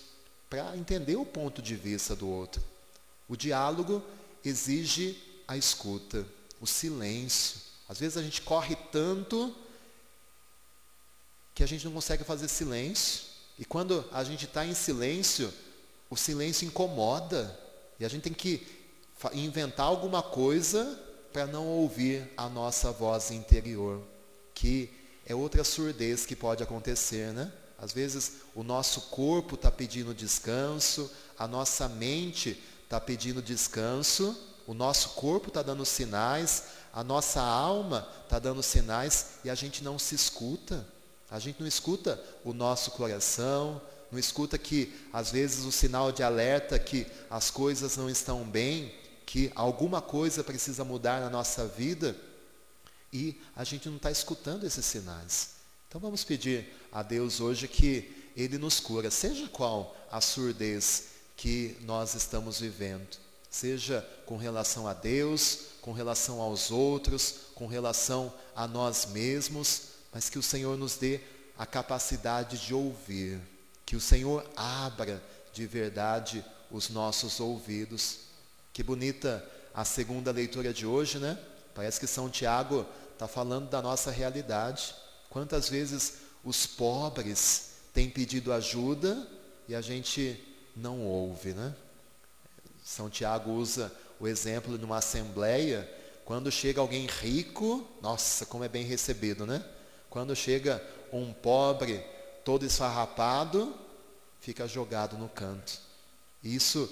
para 0.48 0.76
entender 0.76 1.16
o 1.16 1.24
ponto 1.24 1.60
de 1.60 1.74
vista 1.74 2.14
do 2.14 2.28
outro. 2.28 2.62
O 3.28 3.36
diálogo 3.36 4.02
exige 4.44 5.18
a 5.46 5.56
escuta, 5.56 6.24
o 6.60 6.66
silêncio. 6.66 7.60
Às 7.88 7.98
vezes 7.98 8.16
a 8.16 8.22
gente 8.22 8.42
corre 8.42 8.76
tanto 8.92 9.54
que 11.54 11.62
a 11.62 11.66
gente 11.66 11.84
não 11.84 11.92
consegue 11.92 12.24
fazer 12.24 12.48
silêncio. 12.48 13.26
E 13.58 13.64
quando 13.64 14.04
a 14.12 14.22
gente 14.22 14.44
está 14.44 14.64
em 14.64 14.74
silêncio, 14.74 15.52
o 16.08 16.16
silêncio 16.16 16.66
incomoda. 16.66 17.58
E 17.98 18.04
a 18.04 18.08
gente 18.08 18.22
tem 18.22 18.32
que 18.32 18.66
inventar 19.32 19.86
alguma 19.86 20.22
coisa 20.22 21.07
para 21.32 21.46
não 21.46 21.66
ouvir 21.66 22.30
a 22.36 22.48
nossa 22.48 22.90
voz 22.90 23.30
interior, 23.30 24.02
que 24.54 24.90
é 25.26 25.34
outra 25.34 25.62
surdez 25.62 26.24
que 26.24 26.34
pode 26.34 26.62
acontecer, 26.62 27.32
né? 27.32 27.52
Às 27.78 27.92
vezes 27.92 28.32
o 28.54 28.64
nosso 28.64 29.02
corpo 29.02 29.54
está 29.54 29.70
pedindo 29.70 30.14
descanso, 30.14 31.10
a 31.38 31.46
nossa 31.46 31.88
mente 31.88 32.60
está 32.82 33.00
pedindo 33.00 33.40
descanso, 33.40 34.36
o 34.66 34.74
nosso 34.74 35.10
corpo 35.10 35.48
está 35.48 35.62
dando 35.62 35.84
sinais, 35.84 36.64
a 36.92 37.04
nossa 37.04 37.40
alma 37.40 38.08
está 38.24 38.38
dando 38.38 38.62
sinais 38.62 39.26
e 39.44 39.50
a 39.50 39.54
gente 39.54 39.84
não 39.84 39.98
se 39.98 40.14
escuta. 40.14 40.84
A 41.30 41.38
gente 41.38 41.60
não 41.60 41.66
escuta 41.66 42.22
o 42.42 42.52
nosso 42.52 42.90
coração, 42.92 43.80
não 44.10 44.18
escuta 44.18 44.56
que 44.56 44.94
às 45.12 45.30
vezes 45.30 45.64
o 45.64 45.70
sinal 45.70 46.10
de 46.10 46.22
alerta 46.22 46.78
que 46.78 47.06
as 47.30 47.50
coisas 47.50 47.96
não 47.96 48.08
estão 48.08 48.42
bem, 48.42 48.92
que 49.28 49.52
alguma 49.54 50.00
coisa 50.00 50.42
precisa 50.42 50.82
mudar 50.82 51.20
na 51.20 51.28
nossa 51.28 51.66
vida 51.66 52.16
e 53.12 53.38
a 53.54 53.62
gente 53.62 53.86
não 53.86 53.98
está 53.98 54.10
escutando 54.10 54.64
esses 54.64 54.86
sinais. 54.86 55.50
Então 55.86 56.00
vamos 56.00 56.24
pedir 56.24 56.66
a 56.90 57.02
Deus 57.02 57.38
hoje 57.38 57.68
que 57.68 58.32
Ele 58.34 58.56
nos 58.56 58.80
cura, 58.80 59.10
seja 59.10 59.46
qual 59.48 59.94
a 60.10 60.18
surdez 60.22 61.08
que 61.36 61.76
nós 61.82 62.14
estamos 62.14 62.58
vivendo 62.58 63.28
seja 63.50 64.06
com 64.26 64.36
relação 64.36 64.86
a 64.86 64.92
Deus, 64.92 65.60
com 65.80 65.92
relação 65.92 66.40
aos 66.40 66.70
outros, 66.70 67.34
com 67.54 67.66
relação 67.66 68.32
a 68.54 68.66
nós 68.66 69.06
mesmos, 69.06 69.82
mas 70.12 70.28
que 70.28 70.38
o 70.38 70.42
Senhor 70.42 70.76
nos 70.76 70.96
dê 70.96 71.20
a 71.56 71.66
capacidade 71.66 72.58
de 72.58 72.74
ouvir, 72.74 73.40
que 73.84 73.96
o 73.96 74.00
Senhor 74.00 74.48
abra 74.56 75.22
de 75.52 75.66
verdade 75.66 76.44
os 76.70 76.88
nossos 76.88 77.40
ouvidos. 77.40 78.27
Que 78.78 78.84
bonita 78.84 79.44
a 79.74 79.84
segunda 79.84 80.30
leitura 80.30 80.72
de 80.72 80.86
hoje, 80.86 81.18
né? 81.18 81.36
Parece 81.74 81.98
que 81.98 82.06
São 82.06 82.30
Tiago 82.30 82.86
está 83.12 83.26
falando 83.26 83.68
da 83.68 83.82
nossa 83.82 84.12
realidade. 84.12 84.94
Quantas 85.28 85.68
vezes 85.68 86.18
os 86.44 86.64
pobres 86.64 87.70
têm 87.92 88.08
pedido 88.08 88.52
ajuda 88.52 89.26
e 89.66 89.74
a 89.74 89.80
gente 89.80 90.40
não 90.76 91.04
ouve, 91.04 91.54
né? 91.54 91.74
São 92.84 93.10
Tiago 93.10 93.50
usa 93.50 93.92
o 94.20 94.28
exemplo 94.28 94.78
de 94.78 94.84
uma 94.84 94.98
assembleia, 94.98 95.92
quando 96.24 96.48
chega 96.48 96.80
alguém 96.80 97.04
rico, 97.06 97.84
nossa, 98.00 98.46
como 98.46 98.62
é 98.62 98.68
bem 98.68 98.84
recebido, 98.84 99.44
né? 99.44 99.60
Quando 100.08 100.36
chega 100.36 100.80
um 101.12 101.32
pobre 101.32 102.00
todo 102.44 102.64
esfarrapado, 102.64 103.74
fica 104.40 104.68
jogado 104.68 105.18
no 105.18 105.28
canto. 105.28 105.80
Isso 106.44 106.88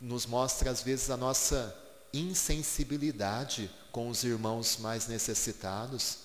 nos 0.00 0.26
mostra, 0.26 0.70
às 0.70 0.82
vezes, 0.82 1.10
a 1.10 1.16
nossa 1.16 1.76
insensibilidade 2.12 3.70
com 3.92 4.08
os 4.08 4.24
irmãos 4.24 4.78
mais 4.78 5.06
necessitados. 5.06 6.18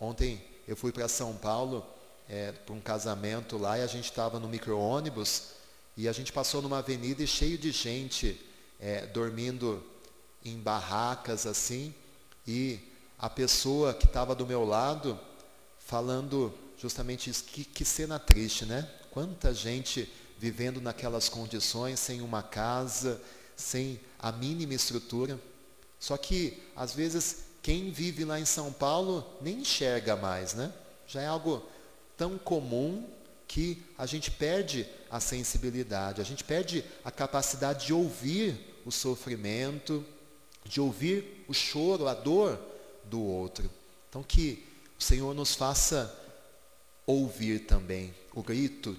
Ontem 0.00 0.42
eu 0.66 0.76
fui 0.76 0.92
para 0.92 1.08
São 1.08 1.34
Paulo 1.34 1.84
é, 2.28 2.52
para 2.52 2.74
um 2.74 2.80
casamento 2.80 3.56
lá 3.58 3.78
e 3.78 3.82
a 3.82 3.86
gente 3.86 4.06
estava 4.06 4.40
no 4.40 4.48
micro-ônibus 4.48 5.50
e 5.96 6.08
a 6.08 6.12
gente 6.12 6.32
passou 6.32 6.60
numa 6.62 6.78
avenida 6.78 7.22
e 7.22 7.26
cheio 7.26 7.58
de 7.58 7.70
gente 7.70 8.40
é, 8.80 9.06
dormindo 9.06 9.84
em 10.44 10.58
barracas 10.58 11.46
assim 11.46 11.94
e 12.46 12.80
a 13.18 13.30
pessoa 13.30 13.94
que 13.94 14.06
estava 14.06 14.34
do 14.34 14.46
meu 14.46 14.64
lado 14.64 15.18
falando 15.78 16.52
justamente 16.78 17.30
isso, 17.30 17.44
que, 17.44 17.64
que 17.64 17.84
cena 17.84 18.18
triste, 18.18 18.66
né? 18.66 18.88
Quanta 19.10 19.54
gente 19.54 20.10
vivendo 20.44 20.78
naquelas 20.78 21.26
condições, 21.26 21.98
sem 21.98 22.20
uma 22.20 22.42
casa, 22.42 23.18
sem 23.56 23.98
a 24.18 24.30
mínima 24.30 24.74
estrutura. 24.74 25.40
Só 25.98 26.18
que, 26.18 26.62
às 26.76 26.92
vezes, 26.92 27.44
quem 27.62 27.90
vive 27.90 28.26
lá 28.26 28.38
em 28.38 28.44
São 28.44 28.70
Paulo 28.70 29.26
nem 29.40 29.60
enxerga 29.60 30.14
mais, 30.16 30.52
né? 30.52 30.70
Já 31.06 31.22
é 31.22 31.26
algo 31.26 31.66
tão 32.14 32.36
comum 32.36 33.08
que 33.48 33.82
a 33.96 34.04
gente 34.04 34.30
perde 34.30 34.86
a 35.10 35.18
sensibilidade, 35.18 36.20
a 36.20 36.24
gente 36.24 36.44
perde 36.44 36.84
a 37.02 37.10
capacidade 37.10 37.86
de 37.86 37.94
ouvir 37.94 38.82
o 38.84 38.92
sofrimento, 38.92 40.04
de 40.62 40.78
ouvir 40.78 41.46
o 41.48 41.54
choro, 41.54 42.06
a 42.06 42.12
dor 42.12 42.60
do 43.04 43.22
outro. 43.22 43.70
Então, 44.10 44.22
que 44.22 44.62
o 45.00 45.02
Senhor 45.02 45.34
nos 45.34 45.54
faça 45.54 46.14
ouvir 47.06 47.60
também 47.60 48.14
o 48.34 48.42
grito 48.42 48.94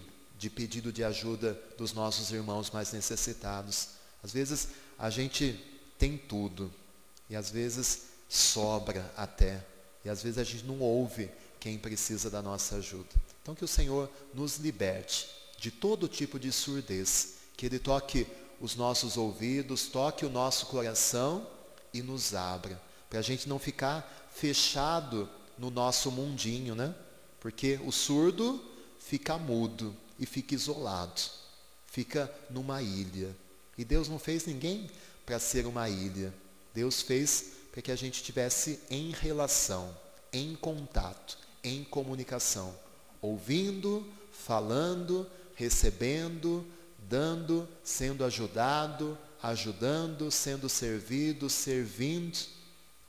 de 0.46 0.50
pedido 0.52 0.94
de 0.94 1.04
ajuda 1.04 1.60
dos 1.76 1.92
nossos 1.92 2.30
irmãos 2.30 2.70
mais 2.70 2.94
necessitados. 2.94 3.88
Às 4.24 4.32
vezes 4.32 4.68
a 4.96 5.10
gente 5.10 5.60
tem 5.98 6.20
tudo 6.20 6.72
e 7.28 7.36
às 7.36 7.50
vezes 7.50 8.04
sobra 8.30 9.12
até. 9.18 9.66
E 10.04 10.10
às 10.10 10.22
vezes 10.22 10.38
a 10.38 10.44
gente 10.44 10.64
não 10.66 10.80
ouve 10.82 11.32
quem 11.60 11.80
precisa 11.80 12.30
da 12.30 12.44
nossa 12.44 12.76
ajuda. 12.76 13.10
Então 13.42 13.56
que 13.56 13.66
o 13.66 13.68
Senhor 13.68 14.08
nos 14.36 14.58
liberte 14.58 15.28
de 15.58 15.72
todo 15.72 16.08
tipo 16.08 16.38
de 16.38 16.52
surdez, 16.52 17.38
que 17.58 17.66
Ele 17.66 17.80
toque 17.80 18.28
os 18.62 18.76
nossos 18.76 19.18
ouvidos, 19.18 19.88
toque 19.88 20.28
o 20.28 20.30
nosso 20.30 20.68
coração 20.68 21.48
e 21.92 22.04
nos 22.04 22.36
abra, 22.36 22.80
para 23.10 23.18
a 23.18 23.24
gente 23.24 23.50
não 23.50 23.58
ficar 23.58 24.30
fechado 24.32 25.28
no 25.58 25.72
nosso 25.72 26.12
mundinho, 26.12 26.76
né? 26.76 26.94
Porque 27.40 27.80
o 27.84 27.92
surdo 27.92 28.64
fica 29.00 29.40
mudo 29.40 30.05
e 30.20 30.26
fica 30.26 30.56
isolado, 30.56 31.22
fica 31.88 32.32
numa 32.50 32.82
ilha. 32.82 33.36
E 33.78 33.84
Deus 33.84 34.08
não 34.08 34.20
fez 34.20 34.46
ninguém 34.46 34.90
para 35.26 35.40
ser 35.40 35.66
uma 35.66 35.90
ilha. 35.90 36.34
Deus 36.74 37.02
fez 37.02 37.52
para 37.72 37.82
que 37.82 37.92
a 37.92 37.96
gente 37.96 38.24
tivesse 38.24 38.80
em 38.90 39.12
relação, 39.12 39.96
em 40.32 40.56
contato, 40.56 41.38
em 41.64 41.84
comunicação, 41.84 42.74
ouvindo, 43.22 44.08
falando, 44.32 45.30
recebendo, 45.56 46.66
dando, 46.98 47.68
sendo 47.84 48.24
ajudado, 48.24 49.18
ajudando, 49.42 50.32
sendo 50.32 50.70
servido, 50.70 51.50
servindo, 51.50 52.38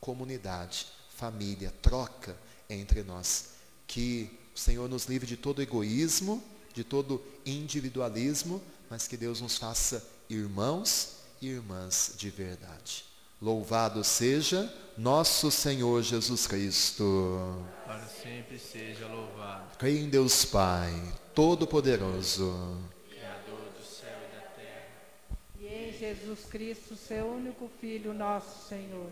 comunidade, 0.01 0.87
família, 1.11 1.73
troca 1.83 2.37
entre 2.69 3.03
nós. 3.03 3.51
Que 3.87 4.31
o 4.55 4.59
Senhor 4.59 4.89
nos 4.89 5.07
livre 5.07 5.27
de 5.27 5.37
todo 5.37 5.63
egoísmo, 5.63 6.43
de 6.77 6.85
todo 6.85 7.25
individualismo, 7.47 8.63
mas 8.91 9.09
que 9.09 9.17
Deus 9.17 9.41
nos 9.41 9.57
faça 9.57 10.07
irmãos 10.29 11.17
e 11.41 11.49
irmãs 11.49 12.13
de 12.19 12.29
verdade. 12.29 13.07
Louvado 13.41 14.05
seja 14.05 14.71
nosso 14.97 15.51
Senhor 15.51 16.03
Jesus 16.03 16.47
Cristo. 16.47 17.65
Para 17.87 18.05
sempre 18.05 18.59
seja 18.59 19.07
louvado. 19.07 19.79
Creio 19.79 20.05
em 20.05 20.11
Deus 20.11 20.45
Pai, 20.45 20.93
Todo-Poderoso. 21.35 22.79
Criador 23.09 23.71
do 23.79 23.83
céu 23.83 24.19
e 24.29 24.35
da 24.35 24.43
terra. 24.49 25.39
E 25.59 25.67
em 25.67 25.99
Jesus 25.99 26.41
Cristo, 26.51 26.95
seu 26.95 27.27
único 27.27 27.71
Filho, 27.81 28.13
nosso 28.13 28.69
Senhor, 28.69 29.11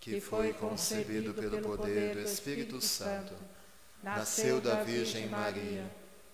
que 0.00 0.18
foi 0.18 0.54
concebido 0.54 1.34
pelo 1.34 1.60
poder 1.60 2.14
do 2.14 2.22
Espírito 2.22 2.80
Santo, 2.80 3.34
nasceu 4.02 4.62
da 4.62 4.82
Virgem 4.82 5.28
Maria, 5.28 6.01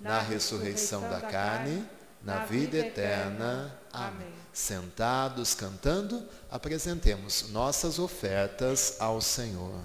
na 0.00 0.20
ressurreição 0.20 1.02
da 1.08 1.20
carne, 1.20 1.84
na 2.22 2.44
vida 2.44 2.78
eterna. 2.78 3.74
Amém. 3.92 4.28
Sentados 4.52 5.54
cantando, 5.54 6.26
apresentemos 6.50 7.50
nossas 7.50 7.98
ofertas 7.98 8.96
ao 8.98 9.20
Senhor. 9.20 9.80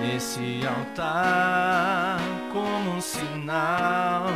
Nesse 0.00 0.60
altar 0.66 2.18
como 2.52 2.96
um 2.96 3.00
sinal 3.00 4.26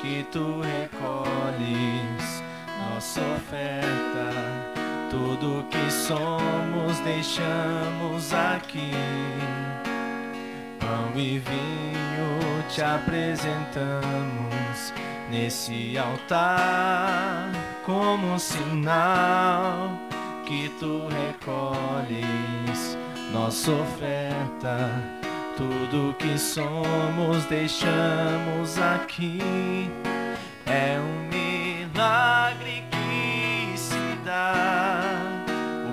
que 0.00 0.24
tu 0.30 0.60
recolhes 0.60 2.42
nossa 2.78 3.20
oferta. 3.20 4.68
Tudo 5.10 5.64
que 5.70 5.90
somos 5.90 6.98
deixamos 7.04 8.32
aqui. 8.32 8.92
Pão 10.78 11.10
e 11.14 11.38
vinho 11.38 12.64
te 12.68 12.82
apresentamos 12.82 14.92
nesse 15.30 15.96
altar 15.96 17.50
como 17.84 18.34
um 18.34 18.38
sinal 18.38 19.90
que 20.44 20.68
tu 20.80 21.06
recolhes 21.08 22.77
nossa 23.32 23.70
oferta. 23.72 24.90
Tudo 25.56 26.14
que 26.18 26.38
somos 26.38 27.44
deixamos 27.46 28.78
aqui. 28.78 29.90
É 30.66 30.98
um 31.00 31.28
milagre 31.28 32.84
que 32.90 33.76
se 33.76 34.18
dá. 34.24 34.94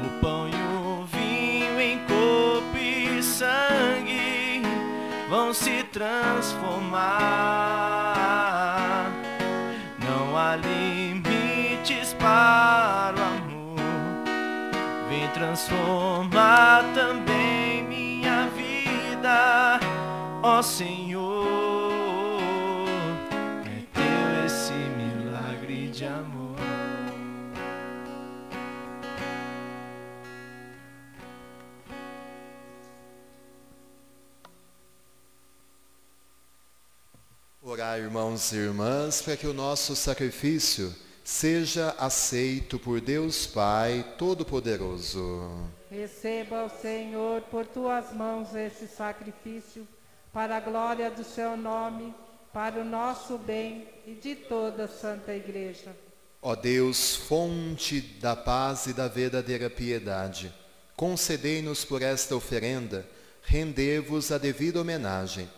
O 0.04 0.22
pão 0.22 0.48
e 0.48 0.54
o 0.54 1.06
vinho 1.06 1.80
em 1.82 1.98
corpo 2.00 2.78
e 2.78 3.24
sangue 3.24 4.62
vão 5.30 5.54
se 5.54 5.84
transformar. 5.86 7.12
Não 10.00 10.38
há 10.38 10.56
limites 10.58 12.14
para 12.14 13.16
o 13.18 13.22
amor. 13.24 13.80
Vem 15.10 15.28
transformar 15.30 16.84
também 16.94 17.25
ó 20.42 20.62
Senhor. 20.62 21.48
É 23.66 23.84
teu 23.94 24.46
esse 24.46 24.74
milagre 24.74 25.90
de 25.90 26.06
amor. 26.06 26.56
Orar, 37.62 37.98
irmãos 37.98 38.52
e 38.52 38.58
irmãs, 38.58 39.22
para 39.22 39.36
que 39.36 39.48
o 39.48 39.54
nosso 39.54 39.96
sacrifício 39.96 40.96
seja 41.24 41.96
aceito 41.98 42.78
por 42.78 43.02
Deus 43.02 43.48
Pai 43.48 44.06
Todo-Poderoso. 44.18 45.75
Receba 45.96 46.66
o 46.66 46.82
Senhor 46.82 47.42
por 47.44 47.66
tuas 47.66 48.12
mãos 48.12 48.54
esse 48.54 48.86
sacrifício, 48.86 49.88
para 50.34 50.58
a 50.58 50.60
glória 50.60 51.10
do 51.10 51.24
seu 51.24 51.56
nome, 51.56 52.14
para 52.52 52.82
o 52.82 52.84
nosso 52.84 53.38
bem 53.38 53.88
e 54.06 54.14
de 54.14 54.36
toda 54.36 54.84
a 54.84 54.88
Santa 54.90 55.34
Igreja. 55.34 55.96
Ó 56.42 56.54
Deus, 56.54 57.16
fonte 57.16 58.02
da 58.02 58.36
paz 58.36 58.88
e 58.88 58.94
da 58.94 59.08
verdadeira 59.08 59.70
piedade, 59.70 60.54
concedei-nos 60.98 61.86
por 61.86 62.02
esta 62.02 62.36
oferenda 62.36 63.08
render-vos 63.42 64.34
a 64.34 64.38
devida 64.38 64.82
homenagem 64.82 65.50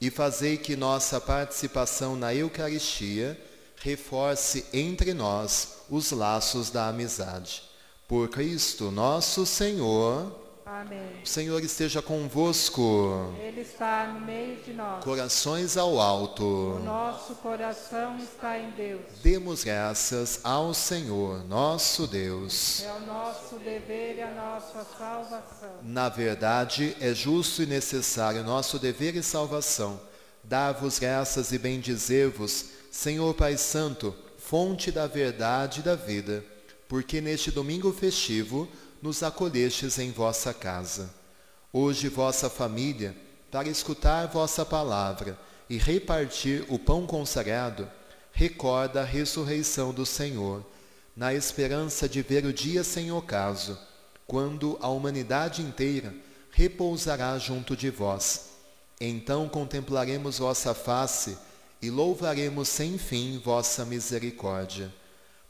e 0.00 0.10
fazei 0.10 0.56
que 0.56 0.74
nossa 0.74 1.20
participação 1.20 2.16
na 2.16 2.34
Eucaristia 2.34 3.40
reforce 3.76 4.66
entre 4.72 5.14
nós 5.14 5.84
os 5.88 6.10
laços 6.10 6.68
da 6.68 6.88
amizade. 6.88 7.73
Por 8.06 8.28
Cristo 8.28 8.90
nosso 8.90 9.46
Senhor. 9.46 10.44
Amém. 10.66 11.22
O 11.22 11.26
Senhor 11.26 11.62
esteja 11.62 12.02
convosco. 12.02 13.32
Ele 13.40 13.62
está 13.62 14.08
no 14.08 14.20
meio 14.20 14.56
de 14.56 14.74
nós. 14.74 15.02
Corações 15.02 15.76
ao 15.78 15.98
alto. 15.98 16.44
O 16.44 16.80
nosso 16.80 17.34
coração 17.36 18.18
está 18.18 18.58
em 18.58 18.70
Deus. 18.72 19.00
Demos 19.22 19.64
graças 19.64 20.40
ao 20.44 20.74
Senhor, 20.74 21.44
nosso 21.46 22.06
Deus. 22.06 22.82
É 22.82 22.92
o 22.92 23.06
nosso 23.06 23.56
dever 23.56 24.16
e 24.16 24.22
a 24.22 24.34
nossa 24.34 24.84
salvação. 24.98 25.70
Na 25.82 26.08
verdade, 26.10 26.96
é 27.00 27.14
justo 27.14 27.62
e 27.62 27.66
necessário 27.66 28.44
nosso 28.44 28.78
dever 28.78 29.14
e 29.16 29.22
salvação. 29.22 29.98
Dar-vos 30.42 30.98
graças 30.98 31.52
e 31.52 31.58
bendizer-vos, 31.58 32.66
Senhor 32.90 33.32
Pai 33.32 33.56
Santo, 33.56 34.14
fonte 34.36 34.92
da 34.92 35.06
verdade 35.06 35.80
e 35.80 35.82
da 35.82 35.94
vida, 35.94 36.44
porque 36.88 37.20
neste 37.20 37.50
domingo 37.50 37.92
festivo 37.92 38.68
nos 39.00 39.22
acolhestes 39.22 39.98
em 39.98 40.10
vossa 40.10 40.52
casa. 40.54 41.12
Hoje 41.72 42.08
vossa 42.08 42.48
família, 42.48 43.14
para 43.50 43.68
escutar 43.68 44.26
vossa 44.28 44.64
palavra 44.64 45.38
e 45.68 45.76
repartir 45.76 46.64
o 46.68 46.78
pão 46.78 47.06
consagrado, 47.06 47.88
recorda 48.32 49.02
a 49.02 49.04
ressurreição 49.04 49.92
do 49.92 50.04
Senhor, 50.04 50.64
na 51.16 51.32
esperança 51.32 52.08
de 52.08 52.22
ver 52.22 52.44
o 52.44 52.52
dia 52.52 52.82
sem 52.82 53.12
ocaso, 53.12 53.78
quando 54.26 54.76
a 54.80 54.88
humanidade 54.88 55.62
inteira 55.62 56.14
repousará 56.50 57.38
junto 57.38 57.76
de 57.76 57.90
vós. 57.90 58.50
Então 59.00 59.48
contemplaremos 59.48 60.38
vossa 60.38 60.72
face 60.72 61.36
e 61.82 61.90
louvaremos 61.90 62.68
sem 62.68 62.96
fim 62.96 63.38
vossa 63.38 63.84
misericórdia. 63.84 64.92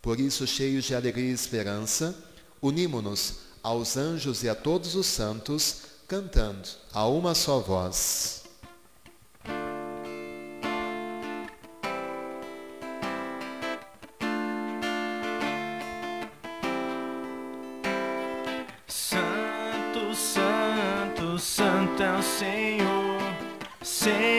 Por 0.05 0.21
isso, 0.21 0.47
cheios 0.47 0.85
de 0.85 0.95
alegria 0.95 1.31
e 1.31 1.33
esperança, 1.33 2.15
unimo-nos 2.61 3.37
aos 3.63 3.97
anjos 3.97 4.43
e 4.43 4.51
a 4.51 4.55
todos 4.55 4.95
os 4.95 5.07
santos, 5.07 5.79
cantando 6.07 6.69
a 6.93 7.07
uma 7.07 7.35
só 7.35 7.59
voz. 7.59 8.45
Santo, 18.87 20.15
Santo, 20.15 21.39
Santo 21.39 22.03
é 22.03 22.19
o 22.19 22.23
Senhor, 22.23 23.23
Senhor 23.83 24.34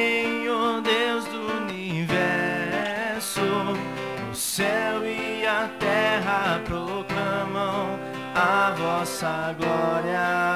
a 9.16 9.54
vossa 9.54 9.56
glória. 9.58 10.55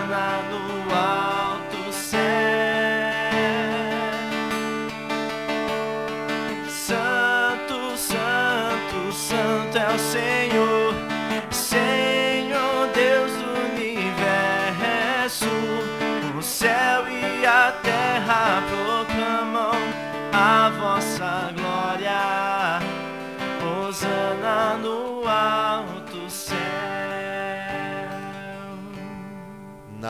Hosana 0.00 0.42
no 0.48 0.94
alto 0.94 1.19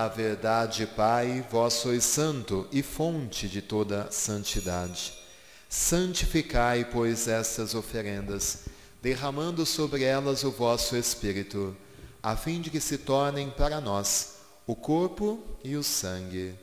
Na 0.01 0.09
verdade, 0.09 0.87
Pai, 0.87 1.45
vós 1.51 1.75
sois 1.75 2.05
santo 2.05 2.67
e 2.73 2.83
fonte 2.83 3.47
de 3.47 3.61
toda 3.61 4.11
santidade. 4.11 5.13
Santificai, 5.69 6.87
pois, 6.91 7.29
estas 7.29 7.75
oferendas, 7.75 8.61
derramando 9.03 9.67
sobre 9.67 10.05
elas 10.05 10.43
o 10.43 10.51
vosso 10.51 10.97
Espírito, 10.97 11.77
a 12.23 12.35
fim 12.35 12.63
de 12.63 12.71
que 12.71 12.81
se 12.81 12.97
tornem 12.97 13.51
para 13.51 13.79
nós 13.79 14.37
o 14.67 14.75
corpo 14.75 15.39
e 15.63 15.77
o 15.77 15.83
sangue 15.83 16.55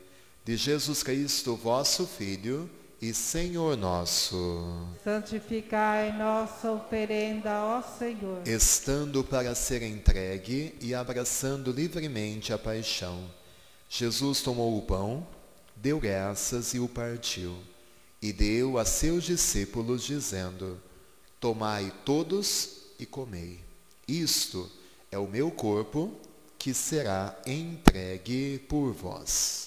de 0.43 0.57
Jesus 0.57 1.03
Cristo, 1.03 1.55
vosso 1.55 2.07
Filho 2.07 2.67
e 3.01 3.13
Senhor 3.13 3.77
nosso, 3.77 4.87
Santificai 5.03 6.17
nossa 6.17 6.71
oferenda, 6.71 7.63
ó 7.63 7.81
Senhor. 7.81 8.41
estando 8.47 9.23
para 9.23 9.53
ser 9.53 9.83
entregue 9.83 10.73
e 10.81 10.95
abraçando 10.95 11.71
livremente 11.71 12.51
a 12.51 12.57
paixão. 12.57 13.29
Jesus 13.87 14.41
tomou 14.41 14.77
o 14.77 14.81
pão, 14.81 15.25
deu 15.75 15.99
graças 15.99 16.73
e 16.73 16.79
o 16.79 16.87
partiu, 16.87 17.55
e 18.21 18.33
deu 18.33 18.79
a 18.79 18.85
seus 18.85 19.23
discípulos, 19.23 20.03
dizendo: 20.03 20.81
Tomai 21.39 21.93
todos 22.03 22.77
e 22.99 23.05
comei. 23.05 23.59
Isto 24.07 24.69
é 25.11 25.19
o 25.19 25.27
meu 25.27 25.51
corpo 25.51 26.11
que 26.57 26.73
será 26.73 27.37
entregue 27.45 28.59
por 28.67 28.91
vós. 28.91 29.66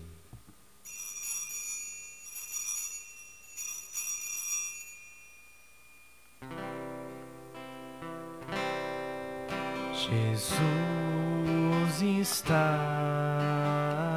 Jesus 10.09 12.01
está 12.01 12.79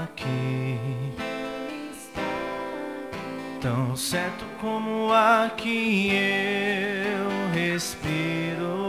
aqui, 0.04 0.78
tão 3.60 3.94
certo 3.94 4.46
como 4.60 5.12
ar 5.12 5.50
que 5.56 6.10
eu 6.10 7.28
respiro, 7.52 8.86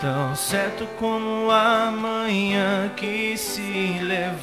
tão 0.00 0.34
certo 0.34 0.84
como 0.98 1.48
a 1.52 1.92
manhã 1.92 2.90
que 2.96 3.36
se 3.36 4.00
levanta. 4.02 4.34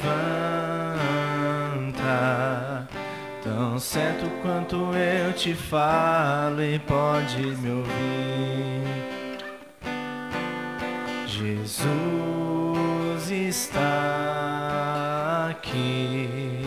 Tão 3.42 3.78
certo 3.78 4.30
quanto 4.40 4.76
eu 4.96 5.32
te 5.34 5.52
falo 5.52 6.62
e 6.62 6.78
pode 6.78 7.42
me 7.42 7.70
ouvir. 7.70 8.91
Jesus 11.42 13.30
está 13.32 13.98
aqui. 15.50 16.64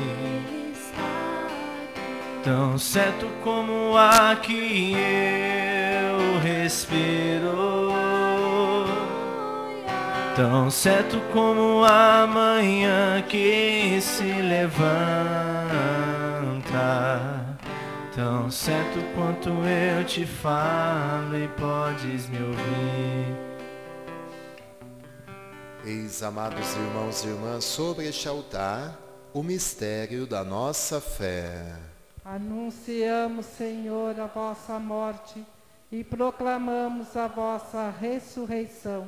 Tão 2.44 2.78
certo 2.78 3.26
como 3.42 3.96
ar 3.96 4.42
que 4.42 4.94
eu 4.94 6.40
respiro. 6.42 8.04
Tão 10.36 10.70
certo 10.70 11.22
como 11.32 11.86
a 11.86 12.28
manhã 12.28 13.24
que 13.30 13.98
se 14.02 14.24
levanta. 14.24 14.84
Tão 18.14 18.52
certo 18.52 19.00
quanto 19.16 19.50
eu 19.50 20.04
te 20.04 20.26
falo 20.26 21.38
e 21.38 21.48
podes 21.48 22.28
me 22.28 22.40
ouvir. 22.44 23.55
Eis, 25.88 26.24
amados 26.24 26.74
irmãos 26.74 27.24
e 27.24 27.28
irmãs, 27.28 27.64
sobre 27.64 28.08
este 28.08 28.28
altar, 28.28 29.00
o 29.32 29.44
mistério 29.44 30.26
da 30.26 30.44
nossa 30.44 31.00
fé. 31.00 31.78
Anunciamos, 32.24 33.46
Senhor, 33.46 34.20
a 34.20 34.26
vossa 34.26 34.80
morte 34.80 35.46
e 35.92 36.04
proclamamos 36.04 37.16
a 37.16 37.28
vossa 37.28 37.92
ressurreição. 37.92 39.08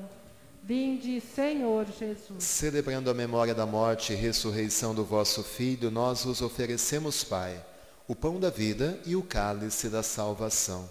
Vinde, 0.61 1.19
Senhor 1.19 1.88
Jesus. 1.88 2.43
Celebrando 2.43 3.09
a 3.09 3.13
memória 3.15 3.55
da 3.55 3.65
morte 3.65 4.13
e 4.13 4.15
ressurreição 4.15 4.93
do 4.93 5.03
vosso 5.03 5.43
Filho, 5.43 5.89
nós 5.89 6.25
vos 6.25 6.43
oferecemos, 6.43 7.23
Pai, 7.23 7.59
o 8.07 8.13
pão 8.13 8.39
da 8.39 8.51
vida 8.51 8.99
e 9.03 9.15
o 9.15 9.23
cálice 9.23 9.89
da 9.89 10.03
salvação. 10.03 10.88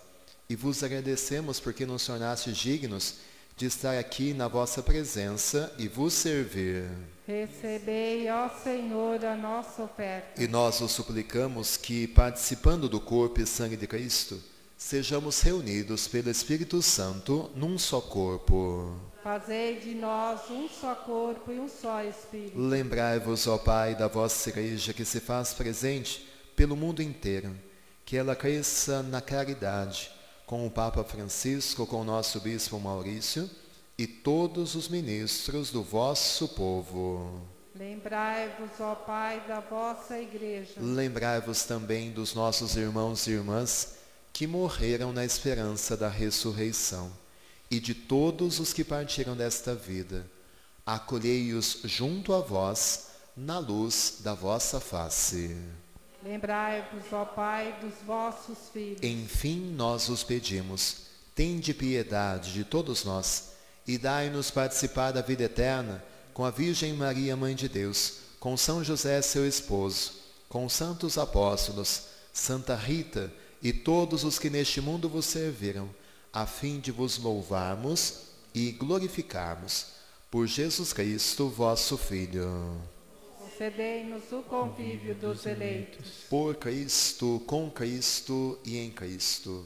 E 0.50 0.56
vos 0.56 0.82
agradecemos 0.82 1.60
porque 1.60 1.86
nos 1.86 2.04
tornastes 2.04 2.56
dignos 2.56 3.20
de 3.56 3.64
estar 3.64 3.98
aqui 3.98 4.34
na 4.34 4.48
vossa 4.48 4.82
presença 4.82 5.72
e 5.78 5.88
vos 5.88 6.12
servir. 6.12 6.84
Recebei, 7.26 8.30
ó 8.30 8.50
Senhor, 8.50 9.24
a 9.24 9.34
nossa 9.34 9.82
oferta. 9.82 10.40
E 10.40 10.46
nós 10.46 10.80
vos 10.80 10.92
suplicamos 10.92 11.78
que, 11.78 12.06
participando 12.06 12.86
do 12.86 13.00
corpo 13.00 13.40
e 13.40 13.46
sangue 13.46 13.74
de 13.74 13.86
Cristo, 13.86 14.38
sejamos 14.76 15.40
reunidos 15.40 16.06
pelo 16.06 16.28
Espírito 16.28 16.82
Santo 16.82 17.50
num 17.56 17.78
só 17.78 17.98
corpo. 17.98 18.94
Fazei 19.22 19.80
de 19.80 19.94
nós 19.94 20.50
um 20.50 20.68
só 20.68 20.94
corpo 20.94 21.50
e 21.50 21.58
um 21.58 21.66
só 21.66 22.04
Espírito. 22.04 22.60
Lembrai-vos, 22.60 23.46
ó 23.46 23.56
Pai, 23.56 23.94
da 23.94 24.06
vossa 24.06 24.50
Igreja 24.50 24.92
que 24.92 25.04
se 25.04 25.18
faz 25.18 25.54
presente 25.54 26.28
pelo 26.54 26.76
mundo 26.76 27.02
inteiro, 27.02 27.56
que 28.04 28.18
ela 28.18 28.36
cresça 28.36 29.02
na 29.02 29.22
caridade, 29.22 30.10
com 30.46 30.64
o 30.64 30.70
Papa 30.70 31.02
Francisco, 31.02 31.86
com 31.86 32.02
o 32.02 32.04
nosso 32.04 32.40
Bispo 32.40 32.78
Maurício 32.78 33.50
e 33.98 34.06
todos 34.06 34.76
os 34.76 34.88
ministros 34.88 35.70
do 35.70 35.82
vosso 35.82 36.48
povo. 36.48 37.42
Lembrai-vos, 37.74 38.80
ó 38.80 38.94
Pai, 38.94 39.42
da 39.46 39.60
vossa 39.60 40.18
Igreja. 40.18 40.74
Lembrai-vos 40.78 41.64
também 41.64 42.12
dos 42.12 42.32
nossos 42.32 42.76
irmãos 42.76 43.26
e 43.26 43.32
irmãs 43.32 43.96
que 44.32 44.46
morreram 44.46 45.12
na 45.12 45.24
esperança 45.24 45.96
da 45.96 46.08
ressurreição 46.08 47.12
e 47.70 47.80
de 47.80 47.94
todos 47.94 48.60
os 48.60 48.72
que 48.72 48.84
partiram 48.84 49.36
desta 49.36 49.74
vida. 49.74 50.30
Acolhei-os 50.86 51.80
junto 51.84 52.32
a 52.32 52.40
vós 52.40 53.08
na 53.36 53.58
luz 53.58 54.18
da 54.20 54.32
vossa 54.32 54.78
face. 54.78 55.56
Lembrai-vos, 56.22 57.12
ó 57.12 57.24
Pai, 57.24 57.76
dos 57.80 57.94
vossos 58.06 58.68
filhos. 58.72 59.02
Enfim, 59.02 59.72
nós 59.76 60.08
os 60.08 60.22
pedimos, 60.22 61.02
tende 61.34 61.72
piedade 61.72 62.52
de 62.52 62.64
todos 62.64 63.04
nós 63.04 63.52
e 63.86 63.96
dai-nos 63.96 64.50
participar 64.50 65.12
da 65.12 65.20
vida 65.20 65.44
eterna 65.44 66.02
com 66.34 66.44
a 66.44 66.50
Virgem 66.50 66.92
Maria, 66.92 67.36
Mãe 67.36 67.54
de 67.54 67.68
Deus, 67.68 68.18
com 68.40 68.56
São 68.56 68.82
José, 68.82 69.22
seu 69.22 69.46
esposo, 69.46 70.12
com 70.48 70.64
os 70.66 70.72
santos 70.72 71.16
apóstolos, 71.16 72.02
Santa 72.32 72.74
Rita 72.74 73.32
e 73.62 73.72
todos 73.72 74.24
os 74.24 74.38
que 74.38 74.50
neste 74.50 74.80
mundo 74.80 75.08
vos 75.08 75.26
serviram, 75.26 75.88
a 76.32 76.44
fim 76.44 76.78
de 76.78 76.92
vos 76.92 77.18
louvarmos 77.18 78.20
e 78.54 78.72
glorificarmos 78.72 79.86
por 80.30 80.46
Jesus 80.46 80.92
Cristo, 80.92 81.48
vosso 81.48 81.96
Filho. 81.96 82.80
Concedei-nos 83.56 84.30
o 84.32 84.42
convívio 84.42 85.14
dos 85.14 85.46
eleitos. 85.46 86.24
Por 86.28 86.56
Cristo, 86.56 87.42
com 87.46 87.70
Cristo 87.70 88.58
e 88.62 88.76
em 88.76 88.90
Cristo. 88.90 89.64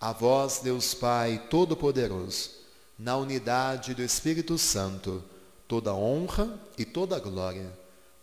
A 0.00 0.10
vós, 0.10 0.60
Deus 0.60 0.94
Pai 0.94 1.46
Todo-Poderoso, 1.50 2.52
na 2.98 3.14
unidade 3.18 3.92
do 3.92 4.02
Espírito 4.02 4.56
Santo, 4.56 5.22
toda 5.68 5.92
honra 5.92 6.58
e 6.78 6.86
toda 6.86 7.20
glória, 7.20 7.70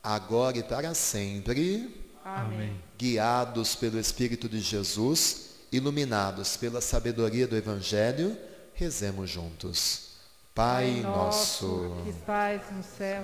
agora 0.01 0.57
e 0.57 0.63
para 0.63 0.95
sempre, 0.95 2.07
Amém. 2.25 2.75
guiados 2.97 3.75
pelo 3.75 3.99
Espírito 3.99 4.49
de 4.49 4.61
Jesus, 4.61 5.57
iluminados 5.71 6.57
pela 6.57 6.81
sabedoria 6.81 7.45
do 7.45 7.55
Evangelho, 7.55 8.35
rezemos 8.73 9.29
juntos. 9.29 10.13
Pai 10.55 11.01
nosso, 11.01 11.97
que 12.03 12.11
estais 12.11 12.61
no 12.71 12.83
céu, 12.83 13.23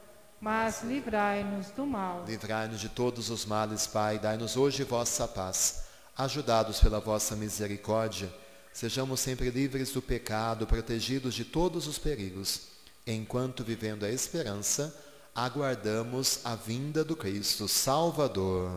mas 0.41 0.81
livrai-nos 0.81 1.69
do 1.69 1.85
mal. 1.85 2.25
livrai-nos 2.27 2.81
de 2.81 2.89
todos 2.89 3.29
os 3.29 3.45
males, 3.45 3.85
Pai, 3.85 4.17
dai-nos 4.17 4.57
hoje 4.57 4.83
vossa 4.83 5.27
paz. 5.27 5.83
Ajudados 6.17 6.79
pela 6.79 6.99
vossa 6.99 7.35
misericórdia, 7.35 8.29
sejamos 8.73 9.19
sempre 9.19 9.51
livres 9.51 9.91
do 9.91 10.01
pecado, 10.01 10.65
protegidos 10.65 11.35
de 11.35 11.45
todos 11.45 11.87
os 11.87 11.99
perigos, 11.99 12.63
enquanto 13.05 13.63
vivendo 13.63 14.03
a 14.03 14.09
esperança, 14.09 14.93
aguardamos 15.33 16.39
a 16.43 16.55
vinda 16.55 17.03
do 17.03 17.15
Cristo 17.15 17.67
Salvador. 17.67 18.71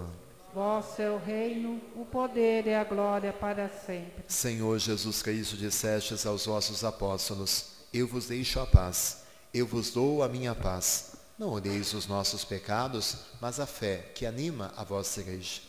Vosso 0.55 1.03
é 1.03 1.11
o 1.11 1.19
reino, 1.19 1.81
o 1.97 2.05
poder 2.05 2.67
e 2.67 2.75
a 2.75 2.85
glória 2.85 3.33
para 3.33 3.69
sempre. 3.69 4.25
Senhor 4.29 4.79
Jesus 4.79 5.21
Cristo, 5.21 5.57
dissestes 5.57 6.25
aos 6.27 6.47
vossos 6.47 6.85
apóstolos: 6.85 7.71
Eu 7.93 8.07
vos 8.07 8.27
deixo 8.27 8.61
a 8.61 8.67
paz, 8.67 9.25
eu 9.53 9.67
vos 9.67 9.91
dou 9.91 10.23
a 10.23 10.29
minha 10.29 10.55
paz. 10.55 11.14
Não 11.39 11.49
olheis 11.49 11.93
os 11.95 12.07
nossos 12.07 12.45
pecados, 12.45 13.17
mas 13.41 13.59
a 13.59 13.67
fé 13.67 14.11
que 14.15 14.25
anima 14.25 14.73
a 14.77 14.85
vossa 14.85 15.21
igreja. 15.21 15.61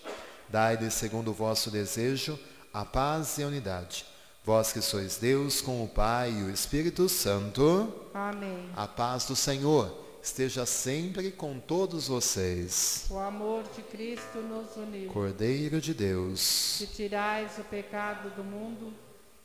Dai-lhe, 0.47 0.91
segundo 0.91 1.31
o 1.31 1.33
vosso 1.33 1.71
desejo, 1.71 2.39
a 2.71 2.85
paz 2.85 3.37
e 3.39 3.43
a 3.43 3.47
unidade. 3.47 4.05
Vós 4.43 4.71
que 4.71 4.79
sois 4.79 5.17
Deus 5.17 5.59
com 5.61 5.83
o 5.83 5.87
Pai 5.87 6.31
e 6.31 6.43
o 6.43 6.51
Espírito 6.51 7.09
Santo, 7.09 7.91
Amém. 8.13 8.69
a 8.75 8.87
paz 8.87 9.25
do 9.25 9.35
Senhor 9.35 10.05
esteja 10.21 10.67
sempre 10.67 11.31
com 11.31 11.59
todos 11.59 12.07
vocês. 12.07 13.05
O 13.09 13.17
amor 13.17 13.63
de 13.75 13.81
Cristo 13.81 14.37
nos 14.37 14.75
uniu. 14.75 15.11
Cordeiro 15.11 15.81
de 15.81 15.95
Deus, 15.95 16.39
Se 16.41 16.85
tirais 16.85 17.57
o 17.57 17.63
pecado 17.63 18.29
do 18.35 18.43
mundo, 18.43 18.93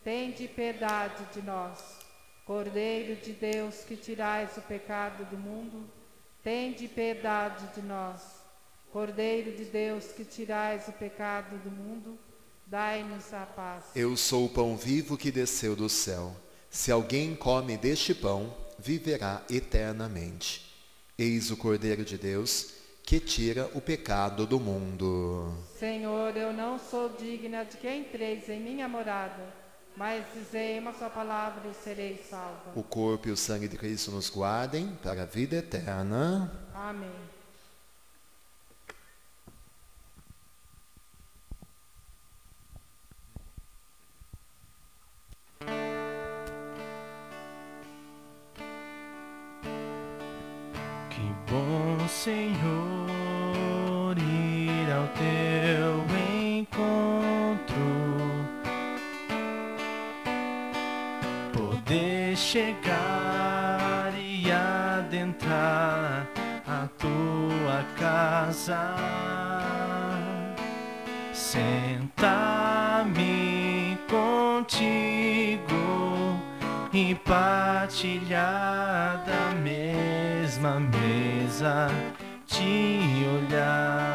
tende 0.05 0.47
piedade 0.49 1.25
de 1.33 1.41
nós. 1.41 1.79
Cordeiro 2.45 3.17
de 3.23 3.33
Deus, 3.33 3.77
que 3.89 3.97
tirais 3.97 4.51
o 4.59 4.63
pecado 4.63 5.25
do 5.31 5.39
mundo, 5.39 5.83
tende 6.43 6.89
piedade 6.89 7.67
de 7.75 7.83
nós. 7.83 8.21
Cordeiro 8.93 9.57
de 9.57 9.65
Deus, 9.65 10.07
que 10.07 10.25
tirais 10.25 10.89
o 10.89 10.93
pecado 10.93 11.57
do 11.59 11.71
mundo, 11.71 12.19
dai-nos 12.67 13.33
a 13.33 13.47
paz. 13.47 13.85
eu 13.95 14.17
sou 14.17 14.47
o 14.47 14.49
pão 14.49 14.77
vivo 14.77 15.17
que 15.17 15.31
desceu 15.31 15.77
do 15.77 15.89
céu. 15.89 16.35
Se 16.69 16.91
alguém 16.91 17.35
come 17.35 17.77
deste 17.77 18.15
pão, 18.15 18.55
viverá 18.79 19.43
eternamente. 19.51 20.75
Eis 21.19 21.51
o 21.51 21.57
Cordeiro 21.57 22.05
de 22.05 22.17
Deus 22.17 22.81
que 23.03 23.19
tira 23.19 23.69
o 23.75 23.81
pecado 23.81 24.47
do 24.47 24.61
mundo. 24.61 25.53
Senhor, 25.77 26.37
eu 26.37 26.53
não 26.53 26.79
sou 26.79 27.09
digna 27.09 27.65
de 27.65 27.77
que 27.77 27.93
entreis 27.93 28.49
em 28.49 28.61
minha 28.61 28.89
morada, 28.89 29.53
mas 29.97 30.25
dizei 30.35 30.79
uma 30.79 30.93
só 30.93 31.09
palavra 31.09 31.69
e 31.69 31.75
serei 31.75 32.17
salva. 32.29 32.73
O 32.75 32.83
corpo 32.83 33.29
e 33.29 33.31
o 33.33 33.37
sangue 33.37 33.69
de 33.69 33.77
Cristo 33.77 34.11
nos 34.11 34.31
guardem 34.31 34.97
para 35.03 35.23
a 35.23 35.27
vida 35.27 35.57
eterna. 35.57 36.51
Amém. 36.75 37.11
Que 51.11 51.51
bom, 51.51 52.09
Senhor, 52.09 52.80
chegar 62.51 64.13
e 64.19 64.51
adentrar 64.51 66.27
a 66.67 66.89
tua 66.99 67.85
casa, 67.97 68.97
sentar-me 71.33 73.17
contigo 74.09 75.63
e 76.93 77.15
partilhar 77.25 78.45
da 79.25 79.55
mesma 79.63 80.81
mesa, 80.81 81.87
te 82.49 82.99
olhar, 83.33 84.10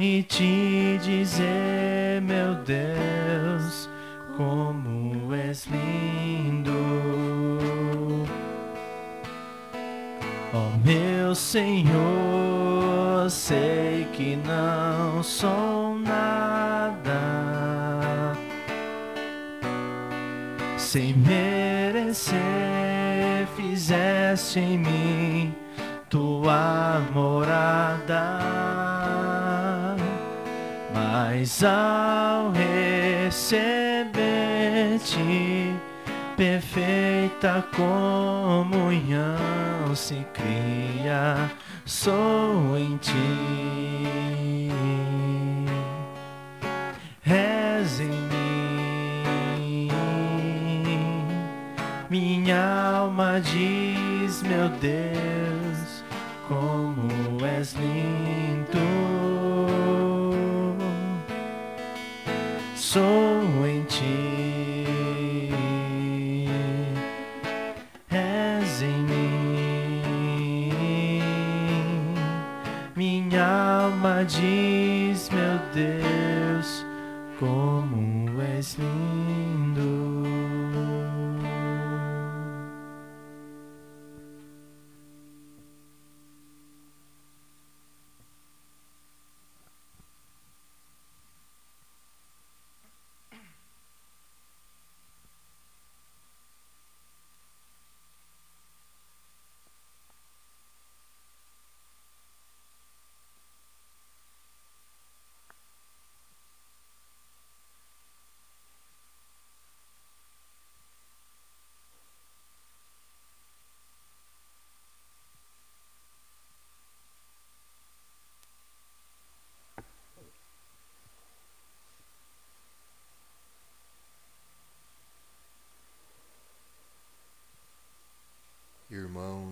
e 0.00 0.24
te 0.24 0.98
dizer, 0.98 2.20
meu 2.22 2.56
Deus, 2.64 3.88
como 4.36 5.32
és 5.32 5.66
lindo. 5.66 6.72
Ó 10.52 10.76
meu 10.84 11.32
Senhor, 11.36 13.30
sei 13.30 13.83
sou 15.44 15.98
nada 15.98 17.20
sem 20.78 21.12
merecer, 21.12 22.34
fizeste 23.54 24.58
em 24.58 24.78
mim 24.78 25.54
tua 26.08 27.02
morada. 27.12 28.38
Mas 30.94 31.62
ao 31.62 32.50
receber-te, 32.52 34.14
perfeita 36.38 37.62
comunhão 37.76 39.36
se 39.94 40.24
cria, 40.32 41.50
sou 41.84 42.78
em 42.78 42.96
ti. 42.96 44.33
És 47.34 47.98
em 48.00 48.06
mim, 48.06 49.88
minha 52.08 52.94
alma 52.98 53.40
diz, 53.40 54.42
meu 54.42 54.68
Deus, 54.80 56.04
como 56.46 57.44
és 57.44 57.74
lindo. 57.74 58.78
Sou 62.76 63.66
em 63.66 63.82
ti, 63.84 64.23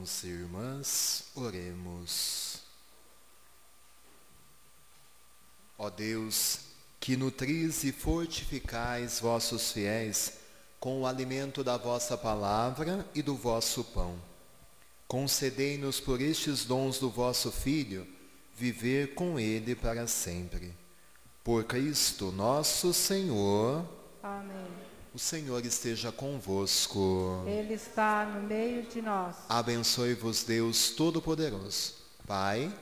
Irmãos 0.02 0.24
e 0.24 0.26
irmãs, 0.26 1.24
oremos. 1.36 2.58
Ó 5.78 5.88
Deus, 5.88 6.58
que 6.98 7.16
nutris 7.16 7.84
e 7.84 7.92
fortificais 7.92 9.20
vossos 9.20 9.70
fiéis 9.70 10.38
com 10.80 11.02
o 11.02 11.06
alimento 11.06 11.62
da 11.62 11.76
vossa 11.76 12.18
palavra 12.18 13.06
e 13.14 13.22
do 13.22 13.36
vosso 13.36 13.84
pão. 13.84 14.20
Concedei-nos 15.06 16.00
por 16.00 16.20
estes 16.20 16.64
dons 16.64 16.98
do 16.98 17.08
vosso 17.08 17.52
Filho, 17.52 18.04
viver 18.56 19.14
com 19.14 19.38
ele 19.38 19.76
para 19.76 20.08
sempre. 20.08 20.74
Por 21.44 21.62
Cristo 21.62 22.32
nosso 22.32 22.92
Senhor, 22.92 23.86
Amém. 24.20 24.91
O 25.14 25.18
Senhor 25.18 25.64
esteja 25.64 26.10
convosco. 26.10 27.44
Ele 27.46 27.74
está 27.74 28.24
no 28.24 28.46
meio 28.46 28.82
de 28.84 29.02
nós. 29.02 29.36
Abençoe-vos 29.48 30.42
Deus 30.42 30.90
Todo-Poderoso, 30.90 31.94
Pai, 32.26 32.72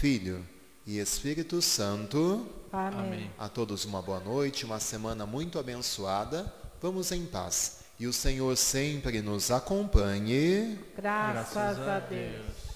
Filho 0.00 0.46
e 0.86 0.98
Espírito 0.98 1.62
Santo. 1.62 2.46
Amém. 2.70 3.30
A 3.38 3.48
todos 3.48 3.84
uma 3.84 4.02
boa 4.02 4.20
noite, 4.20 4.64
uma 4.64 4.80
semana 4.80 5.24
muito 5.24 5.58
abençoada. 5.58 6.52
Vamos 6.80 7.10
em 7.10 7.24
paz. 7.24 7.80
E 7.98 8.06
o 8.06 8.12
Senhor 8.12 8.56
sempre 8.56 9.22
nos 9.22 9.50
acompanhe. 9.50 10.78
Graças, 10.96 11.56
a 11.56 12.00
Deus. 12.00 12.71